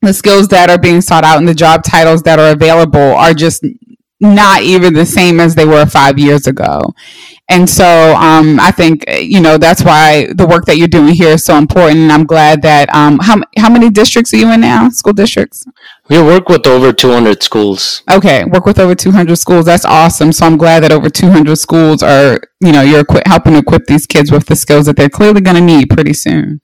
the 0.02 0.14
skills 0.14 0.48
that 0.48 0.70
are 0.70 0.78
being 0.78 1.00
sought 1.00 1.24
out 1.24 1.38
and 1.38 1.48
the 1.48 1.54
job 1.54 1.82
titles 1.84 2.22
that 2.22 2.38
are 2.38 2.52
available 2.52 3.00
are 3.00 3.34
just 3.34 3.64
not 4.20 4.62
even 4.62 4.94
the 4.94 5.06
same 5.06 5.40
as 5.40 5.54
they 5.54 5.64
were 5.64 5.86
five 5.86 6.18
years 6.18 6.46
ago. 6.46 6.94
And 7.48 7.68
so 7.68 8.14
um, 8.16 8.60
I 8.60 8.70
think, 8.70 9.04
you 9.18 9.40
know, 9.40 9.58
that's 9.58 9.82
why 9.82 10.26
the 10.34 10.46
work 10.46 10.66
that 10.66 10.76
you're 10.76 10.88
doing 10.88 11.14
here 11.14 11.30
is 11.30 11.44
so 11.44 11.56
important. 11.56 11.98
And 11.98 12.12
I'm 12.12 12.24
glad 12.24 12.62
that, 12.62 12.94
um, 12.94 13.18
how, 13.18 13.40
how 13.58 13.70
many 13.70 13.90
districts 13.90 14.32
are 14.32 14.36
you 14.36 14.52
in 14.52 14.60
now? 14.60 14.88
School 14.90 15.14
districts? 15.14 15.66
We 16.10 16.20
work 16.20 16.48
with 16.48 16.66
over 16.66 16.92
200 16.92 17.40
schools. 17.40 18.02
Okay. 18.10 18.44
Work 18.44 18.66
with 18.66 18.80
over 18.80 18.96
200 18.96 19.36
schools. 19.36 19.64
That's 19.64 19.84
awesome. 19.84 20.32
So 20.32 20.44
I'm 20.44 20.56
glad 20.56 20.82
that 20.82 20.90
over 20.90 21.08
200 21.08 21.56
schools 21.56 22.02
are, 22.02 22.40
you 22.60 22.72
know, 22.72 22.82
you're 22.82 23.00
equi- 23.00 23.22
helping 23.26 23.54
equip 23.54 23.86
these 23.86 24.06
kids 24.06 24.32
with 24.32 24.46
the 24.46 24.56
skills 24.56 24.86
that 24.86 24.96
they're 24.96 25.08
clearly 25.08 25.40
going 25.40 25.56
to 25.56 25.62
need 25.62 25.88
pretty 25.88 26.12
soon. 26.12 26.60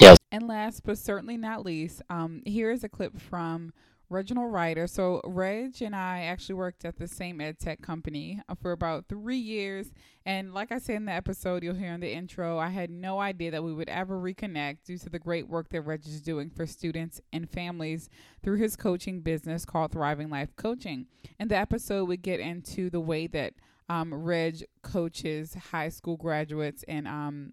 Yes. 0.00 0.18
And 0.32 0.48
last 0.48 0.82
but 0.84 0.98
certainly 0.98 1.36
not 1.36 1.64
least, 1.64 2.02
um, 2.10 2.42
here 2.44 2.72
is 2.72 2.82
a 2.82 2.88
clip 2.88 3.16
from 3.20 3.72
Reginald 4.14 4.52
Ryder. 4.52 4.86
So 4.86 5.20
Reg 5.24 5.82
and 5.82 5.94
I 5.94 6.20
actually 6.20 6.54
worked 6.54 6.84
at 6.84 6.96
the 6.96 7.08
same 7.08 7.40
ed 7.40 7.58
tech 7.58 7.82
company 7.82 8.40
uh, 8.48 8.54
for 8.54 8.72
about 8.72 9.06
three 9.08 9.38
years. 9.38 9.90
And 10.24 10.54
like 10.54 10.70
I 10.70 10.78
said 10.78 10.96
in 10.96 11.04
the 11.06 11.12
episode, 11.12 11.64
you'll 11.64 11.74
hear 11.74 11.92
in 11.92 12.00
the 12.00 12.12
intro, 12.12 12.58
I 12.58 12.68
had 12.68 12.90
no 12.90 13.18
idea 13.18 13.50
that 13.50 13.64
we 13.64 13.74
would 13.74 13.88
ever 13.88 14.16
reconnect 14.18 14.84
due 14.84 14.98
to 14.98 15.10
the 15.10 15.18
great 15.18 15.48
work 15.48 15.68
that 15.70 15.82
Reg 15.82 16.06
is 16.06 16.22
doing 16.22 16.48
for 16.48 16.64
students 16.64 17.20
and 17.32 17.50
families 17.50 18.08
through 18.42 18.58
his 18.58 18.76
coaching 18.76 19.20
business 19.20 19.64
called 19.64 19.90
Thriving 19.92 20.30
Life 20.30 20.54
Coaching. 20.56 21.06
In 21.40 21.48
the 21.48 21.56
episode, 21.56 22.04
we 22.08 22.16
get 22.16 22.38
into 22.38 22.90
the 22.90 23.00
way 23.00 23.26
that 23.26 23.54
um, 23.88 24.14
Reg 24.14 24.64
coaches 24.82 25.54
high 25.72 25.88
school 25.88 26.16
graduates 26.16 26.84
and 26.86 27.08
um, 27.08 27.52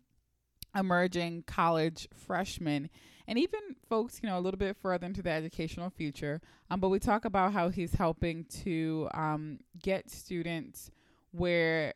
emerging 0.75 1.43
college 1.47 2.07
freshmen 2.15 2.89
and 3.27 3.37
even 3.39 3.59
folks, 3.87 4.19
you 4.21 4.27
know, 4.27 4.37
a 4.37 4.41
little 4.41 4.57
bit 4.57 4.75
further 4.75 5.05
into 5.05 5.21
the 5.21 5.29
educational 5.29 5.89
future. 5.89 6.41
Um, 6.69 6.79
but 6.79 6.89
we 6.89 6.99
talk 6.99 7.25
about 7.25 7.53
how 7.53 7.69
he's 7.69 7.93
helping 7.93 8.45
to 8.63 9.07
um, 9.13 9.59
get 9.81 10.09
students 10.09 10.91
where 11.31 11.93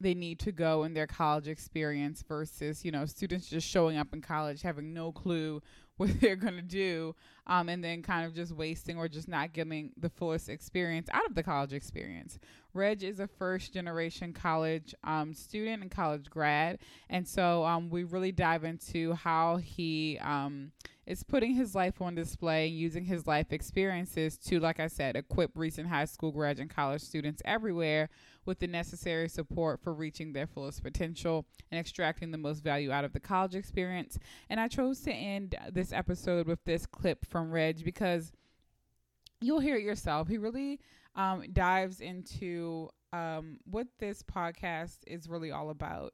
they 0.00 0.14
need 0.14 0.38
to 0.40 0.52
go 0.52 0.84
in 0.84 0.94
their 0.94 1.06
college 1.06 1.48
experience 1.48 2.22
versus, 2.26 2.84
you 2.84 2.92
know, 2.92 3.04
students 3.04 3.48
just 3.48 3.68
showing 3.68 3.96
up 3.96 4.12
in 4.12 4.22
college 4.22 4.62
having 4.62 4.94
no 4.94 5.12
clue 5.12 5.60
what 5.96 6.20
they're 6.20 6.36
going 6.36 6.56
to 6.56 6.62
do 6.62 7.14
um, 7.46 7.68
and 7.68 7.82
then 7.82 8.02
kind 8.02 8.26
of 8.26 8.34
just 8.34 8.52
wasting 8.52 8.98
or 8.98 9.08
just 9.08 9.28
not 9.28 9.52
getting 9.52 9.92
the 9.96 10.10
fullest 10.10 10.48
experience 10.48 11.08
out 11.12 11.26
of 11.26 11.34
the 11.34 11.42
college 11.42 11.72
experience. 11.72 12.38
Reg 12.72 13.02
is 13.02 13.20
a 13.20 13.26
first 13.26 13.72
generation 13.72 14.32
college 14.32 14.94
um, 15.04 15.34
student 15.34 15.82
and 15.82 15.90
college 15.90 16.30
grad. 16.30 16.78
And 17.08 17.26
so 17.26 17.64
um, 17.64 17.90
we 17.90 18.04
really 18.04 18.32
dive 18.32 18.64
into 18.64 19.14
how 19.14 19.56
he 19.56 20.18
um, 20.20 20.72
is 21.06 21.24
putting 21.24 21.54
his 21.54 21.74
life 21.74 22.00
on 22.00 22.14
display 22.14 22.68
and 22.68 22.76
using 22.76 23.04
his 23.04 23.26
life 23.26 23.52
experiences 23.52 24.36
to, 24.36 24.60
like 24.60 24.78
I 24.78 24.86
said, 24.86 25.16
equip 25.16 25.50
recent 25.56 25.88
high 25.88 26.04
school 26.04 26.30
grad 26.30 26.60
and 26.60 26.70
college 26.70 27.02
students 27.02 27.42
everywhere 27.44 28.10
with 28.46 28.58
the 28.58 28.66
necessary 28.66 29.28
support 29.28 29.80
for 29.82 29.92
reaching 29.92 30.32
their 30.32 30.46
fullest 30.46 30.82
potential 30.82 31.46
and 31.70 31.78
extracting 31.78 32.30
the 32.30 32.38
most 32.38 32.62
value 32.62 32.90
out 32.90 33.04
of 33.04 33.12
the 33.12 33.20
college 33.20 33.54
experience. 33.54 34.18
And 34.48 34.60
I 34.60 34.68
chose 34.68 35.00
to 35.02 35.12
end 35.12 35.56
this 35.70 35.92
episode 35.92 36.46
with 36.46 36.64
this 36.64 36.86
clip 36.86 37.24
from 37.26 37.39
Reg 37.48 37.84
because 37.84 38.32
you'll 39.40 39.60
hear 39.60 39.76
it 39.76 39.82
yourself. 39.82 40.28
He 40.28 40.38
really 40.38 40.80
um, 41.14 41.44
dives 41.52 42.00
into 42.00 42.88
um, 43.12 43.58
what 43.64 43.86
this 43.98 44.22
podcast 44.22 44.98
is 45.06 45.28
really 45.28 45.50
all 45.50 45.70
about. 45.70 46.12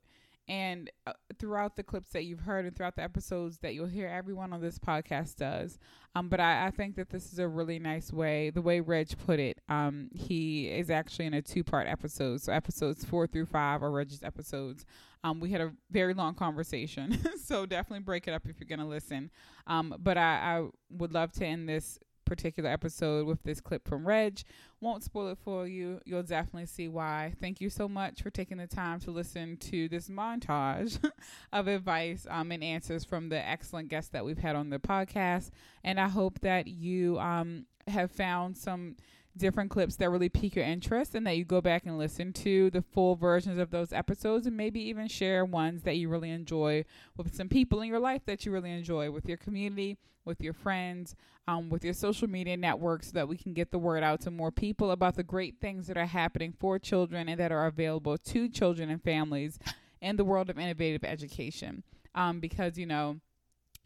And 0.49 0.91
uh, 1.07 1.13
throughout 1.39 1.75
the 1.75 1.83
clips 1.83 2.11
that 2.11 2.25
you've 2.25 2.41
heard 2.41 2.67
and 2.67 2.77
throughout 2.77 2.95
the 2.95 3.03
episodes 3.03 3.59
that 3.59 3.75
you'll 3.75 3.87
hear, 3.87 4.07
everyone 4.09 4.53
on 4.53 4.61
this 4.61 4.79
podcast 4.79 5.37
does. 5.37 5.79
Um, 6.15 6.29
but 6.29 6.39
I, 6.39 6.67
I, 6.67 6.71
think 6.71 6.97
that 6.97 7.11
this 7.11 7.33
is 7.33 7.39
a 7.39 7.49
really 7.49 7.79
nice 7.79 8.13
way, 8.13 8.51
the 8.51 8.63
way 8.63 8.81
Reg 8.81 9.09
put 9.27 9.41
it. 9.41 9.61
Um, 9.69 10.09
he 10.15 10.69
is 10.69 10.89
actually 10.89 11.27
in 11.27 11.35
a 11.35 11.43
two 11.43 11.65
part 11.65 11.89
episode. 11.89 12.41
So 12.41 12.53
episodes 12.53 13.05
four 13.05 13.27
through 13.27 13.47
five 13.47 13.83
are 13.83 13.91
Reg's 13.91 14.23
episodes. 14.23 14.87
Um, 15.25 15.41
we 15.41 15.51
had 15.51 15.61
a 15.61 15.73
very 15.91 16.15
long 16.15 16.35
conversation. 16.35 17.19
so 17.43 17.67
definitely 17.67 18.05
break 18.05 18.29
it 18.29 18.33
up 18.33 18.43
if 18.49 18.61
you're 18.61 18.69
going 18.69 18.79
to 18.79 18.87
listen. 18.87 19.31
Um, 19.67 19.95
but 19.99 20.17
I, 20.17 20.23
I 20.23 20.69
would 20.91 21.13
love 21.13 21.33
to 21.33 21.45
end 21.45 21.69
this 21.69 21.99
particular 22.27 22.69
episode 22.69 23.27
with 23.27 23.43
this 23.43 23.61
clip 23.61 23.89
from 23.89 24.07
Reg. 24.07 24.43
Won't 24.81 25.03
spoil 25.03 25.29
it 25.29 25.39
for 25.43 25.67
you. 25.67 26.01
You'll 26.05 26.23
definitely 26.23 26.67
see 26.67 26.89
why. 26.89 27.33
Thank 27.41 27.61
you 27.61 27.71
so 27.71 27.89
much 27.89 28.23
for 28.23 28.29
taking 28.29 28.59
the 28.59 28.67
time 28.67 29.01
to 29.01 29.11
listen 29.11 29.57
to 29.59 29.89
this 29.89 30.09
montage 30.09 31.03
of 31.53 31.69
advice 31.69 32.27
um, 32.29 32.53
and 32.53 32.63
answers 32.63 33.05
from 33.05 33.31
the 33.31 33.49
excellent 33.49 33.89
guests 33.89 34.11
that 34.11 34.25
we've 34.25 34.39
had 34.39 34.57
on 34.57 34.69
the 34.69 34.79
podcast. 34.79 35.51
And 35.83 35.99
I 35.99 36.09
hope 36.09 36.41
that 36.41 36.67
you 36.67 37.19
um, 37.19 37.65
have 37.89 38.11
found 38.11 38.59
some 38.59 38.97
different 39.37 39.71
clips 39.71 39.97
that 39.97 40.11
really 40.11 40.29
pique 40.29 40.57
your 40.57 40.65
interest 40.65 41.15
and 41.15 41.27
that 41.27 41.37
you 41.37 41.45
go 41.45 41.61
back 41.61 41.85
and 41.87 41.99
listen 41.99 42.33
to 42.33 42.71
the 42.71 42.83
full 42.83 43.17
versions 43.17 43.59
of 43.59 43.71
those 43.71 43.93
episodes 43.93 44.47
and 44.47 44.57
maybe 44.57 44.81
even 44.81 45.09
share 45.09 45.45
ones 45.45 45.83
that 45.83 45.97
you 45.97 46.09
really 46.09 46.31
enjoy 46.31 46.85
with 47.17 47.35
some 47.35 47.49
people 47.49 47.81
in 47.81 47.89
your 47.89 48.01
life 48.01 48.23
that 48.27 48.45
you 48.45 48.53
really 48.53 48.71
enjoy 48.71 49.11
with 49.11 49.29
your 49.29 49.37
community 49.37 49.97
with 50.25 50.41
your 50.41 50.53
friends 50.53 51.15
um, 51.49 51.71
with 51.71 51.85
your 51.85 51.95
social 51.95 52.29
media 52.29 52.57
networks 52.57 53.09
so 53.09 53.13
that 53.13 53.29
we 53.29 53.37
can 53.37 53.55
get 53.55 53.71
the 53.71 53.79
word 53.79 54.03
out 54.03 54.21
to 54.21 54.31
more 54.31 54.51
people 54.51 54.91
about 54.91 55.15
the 55.15 55.23
great 55.23 55.61
things 55.61 55.87
that 55.87 55.97
are 55.97 56.07
happening 56.07 56.53
for 56.59 56.79
children 56.79 57.29
and 57.29 57.39
that 57.39 57.53
are 57.53 57.67
available 57.67 58.19
to 58.19 58.49
children 58.49 58.91
and 58.91 59.03
families 59.03 59.59
in 60.01 60.17
the 60.17 60.25
world 60.25 60.51
of 60.51 60.59
innovative 60.59 61.05
education. 61.05 61.83
Um, 62.15 62.41
because 62.41 62.79
you 62.79 62.87
know 62.87 63.21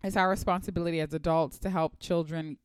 it's 0.03 0.17
our 0.17 0.31
responsibility 0.31 1.01
as 1.01 1.13
adults 1.13 1.59
to 1.59 1.71
help 1.71 1.99
children 1.99 2.59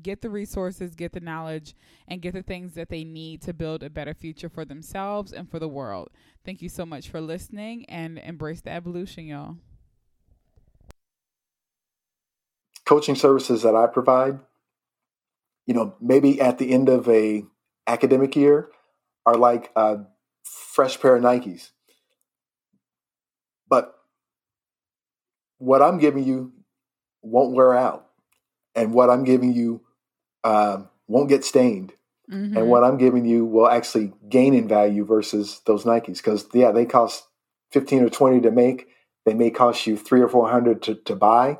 get 0.00 0.22
the 0.22 0.30
resources, 0.30 0.94
get 0.94 1.12
the 1.12 1.20
knowledge, 1.20 1.74
and 2.08 2.22
get 2.22 2.34
the 2.34 2.42
things 2.42 2.74
that 2.74 2.88
they 2.88 3.04
need 3.04 3.42
to 3.42 3.52
build 3.52 3.82
a 3.82 3.90
better 3.90 4.14
future 4.14 4.48
for 4.48 4.64
themselves 4.64 5.32
and 5.32 5.50
for 5.50 5.58
the 5.58 5.68
world. 5.68 6.10
Thank 6.44 6.62
you 6.62 6.68
so 6.68 6.86
much 6.86 7.08
for 7.08 7.20
listening 7.20 7.84
and 7.86 8.18
embrace 8.18 8.60
the 8.60 8.70
evolution, 8.70 9.26
y'all. 9.26 9.56
Coaching 12.84 13.14
services 13.14 13.62
that 13.62 13.76
I 13.76 13.86
provide, 13.86 14.40
you 15.66 15.74
know, 15.74 15.94
maybe 16.00 16.40
at 16.40 16.58
the 16.58 16.72
end 16.72 16.88
of 16.88 17.08
a 17.08 17.44
academic 17.86 18.34
year 18.34 18.68
are 19.26 19.36
like 19.36 19.70
a 19.76 19.98
fresh 20.42 21.00
pair 21.00 21.16
of 21.16 21.22
Nikes. 21.22 21.70
But 23.68 23.94
what 25.58 25.82
I'm 25.82 25.98
giving 25.98 26.24
you 26.24 26.52
won't 27.22 27.54
wear 27.54 27.74
out 27.74 28.09
and 28.74 28.92
what 28.92 29.10
I'm 29.10 29.24
giving 29.24 29.52
you 29.52 29.82
um, 30.44 30.88
won't 31.08 31.28
get 31.28 31.44
stained. 31.44 31.92
Mm-hmm. 32.30 32.56
And 32.56 32.68
what 32.68 32.84
I'm 32.84 32.96
giving 32.96 33.26
you 33.26 33.44
will 33.44 33.68
actually 33.68 34.12
gain 34.28 34.54
in 34.54 34.68
value 34.68 35.04
versus 35.04 35.60
those 35.66 35.84
Nikes. 35.84 36.18
Because 36.18 36.46
yeah, 36.54 36.70
they 36.70 36.86
cost 36.86 37.24
15 37.72 38.04
or 38.04 38.10
20 38.10 38.42
to 38.42 38.50
make. 38.50 38.88
They 39.26 39.34
may 39.34 39.50
cost 39.50 39.86
you 39.86 39.96
three 39.96 40.20
or 40.20 40.28
400 40.28 40.82
to, 40.82 40.94
to 40.94 41.16
buy. 41.16 41.58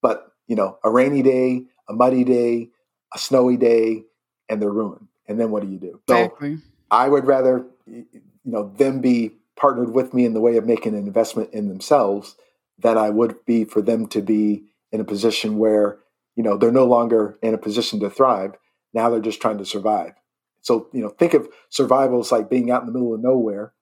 But, 0.00 0.32
you 0.48 0.56
know, 0.56 0.78
a 0.82 0.90
rainy 0.90 1.22
day, 1.22 1.64
a 1.88 1.92
muddy 1.92 2.24
day, 2.24 2.70
a 3.14 3.18
snowy 3.18 3.56
day, 3.56 4.04
and 4.48 4.60
they're 4.60 4.70
ruined. 4.70 5.08
And 5.28 5.38
then 5.38 5.50
what 5.50 5.62
do 5.62 5.68
you 5.68 5.78
do? 5.78 6.00
Exactly. 6.08 6.56
So 6.56 6.62
I 6.90 7.08
would 7.08 7.26
rather, 7.26 7.66
you 7.86 8.06
know, 8.44 8.72
them 8.76 9.00
be 9.00 9.32
partnered 9.56 9.92
with 9.92 10.12
me 10.12 10.24
in 10.24 10.34
the 10.34 10.40
way 10.40 10.56
of 10.56 10.66
making 10.66 10.94
an 10.94 11.06
investment 11.06 11.52
in 11.52 11.68
themselves 11.68 12.34
than 12.78 12.98
I 12.98 13.10
would 13.10 13.44
be 13.44 13.64
for 13.64 13.80
them 13.80 14.06
to 14.08 14.20
be 14.20 14.64
in 14.90 15.00
a 15.00 15.04
position 15.04 15.58
where 15.58 15.98
you 16.36 16.42
know 16.42 16.56
they're 16.56 16.72
no 16.72 16.86
longer 16.86 17.38
in 17.42 17.54
a 17.54 17.58
position 17.58 18.00
to 18.00 18.10
thrive. 18.10 18.52
Now 18.94 19.10
they're 19.10 19.20
just 19.20 19.40
trying 19.40 19.58
to 19.58 19.66
survive. 19.66 20.12
So 20.60 20.88
you 20.92 21.00
know 21.00 21.08
think 21.08 21.34
of 21.34 21.48
survival 21.70 22.20
as 22.20 22.32
like 22.32 22.50
being 22.50 22.70
out 22.70 22.82
in 22.82 22.86
the 22.86 22.92
middle 22.92 23.14
of 23.14 23.20
nowhere 23.20 23.72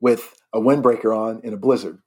with 0.00 0.34
a 0.52 0.60
windbreaker 0.60 1.16
on 1.16 1.40
in 1.42 1.52
a 1.52 1.56
blizzard. 1.56 1.98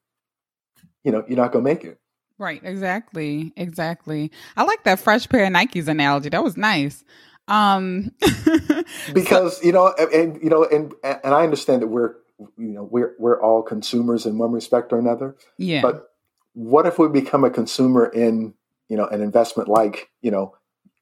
You 1.04 1.12
know 1.12 1.24
you're 1.28 1.38
not 1.38 1.52
going 1.52 1.66
to 1.66 1.72
make 1.72 1.84
it. 1.84 2.00
Right 2.38 2.62
exactly 2.64 3.54
exactly. 3.56 4.32
I 4.58 4.64
like 4.64 4.84
that 4.84 5.00
fresh 5.00 5.28
pair 5.30 5.46
of 5.46 5.52
nikes 5.52 5.88
analogy 5.88 6.30
that 6.30 6.44
was 6.44 6.58
nice. 6.58 7.04
Um 7.48 8.12
because 9.14 9.58
so, 9.58 9.64
you 9.64 9.72
know 9.72 9.94
and, 9.98 10.12
and 10.12 10.44
you 10.44 10.50
know 10.50 10.64
and 10.64 10.94
and 11.04 11.34
i 11.34 11.44
understand 11.44 11.82
that 11.82 11.88
we're 11.88 12.16
you 12.58 12.74
know 12.74 12.84
we're 12.84 13.16
we're 13.20 13.42
all 13.42 13.62
consumers 13.62 14.26
in 14.26 14.38
one 14.38 14.52
respect 14.52 14.92
or 14.94 15.00
another. 15.00 15.36
Yeah. 15.58 15.82
But 15.82 16.08
what 16.54 16.86
if 16.86 17.00
we 17.00 17.08
become 17.08 17.44
a 17.44 17.50
consumer 17.50 18.06
in 18.06 18.54
you 18.92 18.98
know 18.98 19.08
an 19.08 19.22
investment 19.22 19.70
like 19.70 20.10
you 20.22 20.30
know 20.30 20.54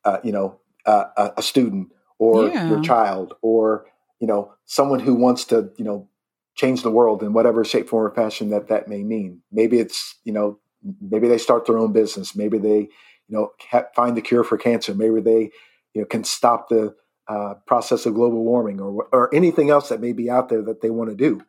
uh, 0.06 0.20
you 0.24 0.32
know 0.32 0.60
uh, 0.86 1.32
a 1.36 1.42
student 1.42 1.90
or 2.20 2.48
yeah. 2.48 2.70
your 2.70 2.82
child 2.82 3.34
or 3.42 3.88
you 4.20 4.28
know 4.28 4.54
someone 4.66 5.00
who 5.00 5.16
wants 5.16 5.44
to 5.46 5.72
you 5.76 5.84
know 5.84 6.08
change 6.54 6.84
the 6.84 6.92
world 6.92 7.24
in 7.24 7.34
whatever 7.34 7.66
shape 7.66 7.90
form 7.90 8.06
or 8.06 8.14
fashion 8.14 8.52
that 8.52 8.68
that 8.68 8.88
may 8.88 9.04
mean. 9.04 9.42
Maybe 9.52 9.80
it's 9.80 10.20
you 10.24 10.32
know 10.32 10.60
maybe 11.02 11.28
they 11.28 11.40
start 11.40 11.66
their 11.66 11.80
own 11.80 11.92
business. 11.92 12.36
Maybe 12.36 12.60
they 12.60 12.78
you 12.78 12.90
know 13.36 13.54
ha- 13.72 13.88
find 13.96 14.16
the 14.16 14.22
cure 14.22 14.44
for 14.44 14.58
cancer. 14.58 14.94
Maybe 14.94 15.20
they 15.20 15.50
you 15.96 16.02
know 16.02 16.06
can 16.06 16.24
stop 16.24 16.70
the 16.70 16.96
uh, 17.28 17.56
process 17.66 18.06
of 18.06 18.14
global 18.14 18.44
warming 18.44 18.80
or 18.80 19.08
or 19.12 19.34
anything 19.34 19.72
else 19.72 19.90
that 19.90 20.00
may 20.00 20.14
be 20.14 20.30
out 20.30 20.50
there 20.50 20.62
that 20.62 20.82
they 20.82 20.92
want 20.92 21.10
to 21.10 21.16
do. 21.16 21.42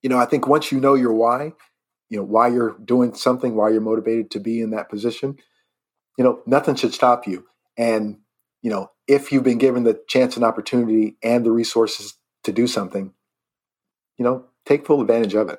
You 0.00 0.10
know 0.10 0.18
i 0.18 0.26
think 0.26 0.46
once 0.46 0.70
you 0.70 0.78
know 0.78 0.94
your 0.94 1.14
why 1.14 1.54
you 2.14 2.20
know 2.20 2.26
why 2.26 2.48
you're 2.48 2.78
doing 2.84 3.14
something 3.14 3.56
why 3.56 3.70
you're 3.70 3.82
motivated 3.82 4.30
to 4.32 4.40
be 4.40 4.62
in 4.62 4.70
that 4.70 4.90
position 4.90 5.36
you 6.18 6.24
know 6.24 6.40
nothing 6.46 6.76
should 6.76 6.94
stop 6.94 7.26
you 7.26 7.46
and 7.78 8.18
you 8.62 8.70
know 8.70 8.90
if 9.08 9.32
you've 9.32 9.44
been 9.44 9.58
given 9.58 9.84
the 9.84 10.00
chance 10.08 10.36
and 10.36 10.46
opportunity 10.46 11.16
and 11.22 11.46
the 11.46 11.52
resources 11.52 12.14
to 12.44 12.52
do 12.52 12.68
something 12.68 13.12
you 14.18 14.24
know, 14.24 14.46
take 14.66 14.86
full 14.86 15.00
advantage 15.00 15.34
of 15.34 15.48
it. 15.48 15.58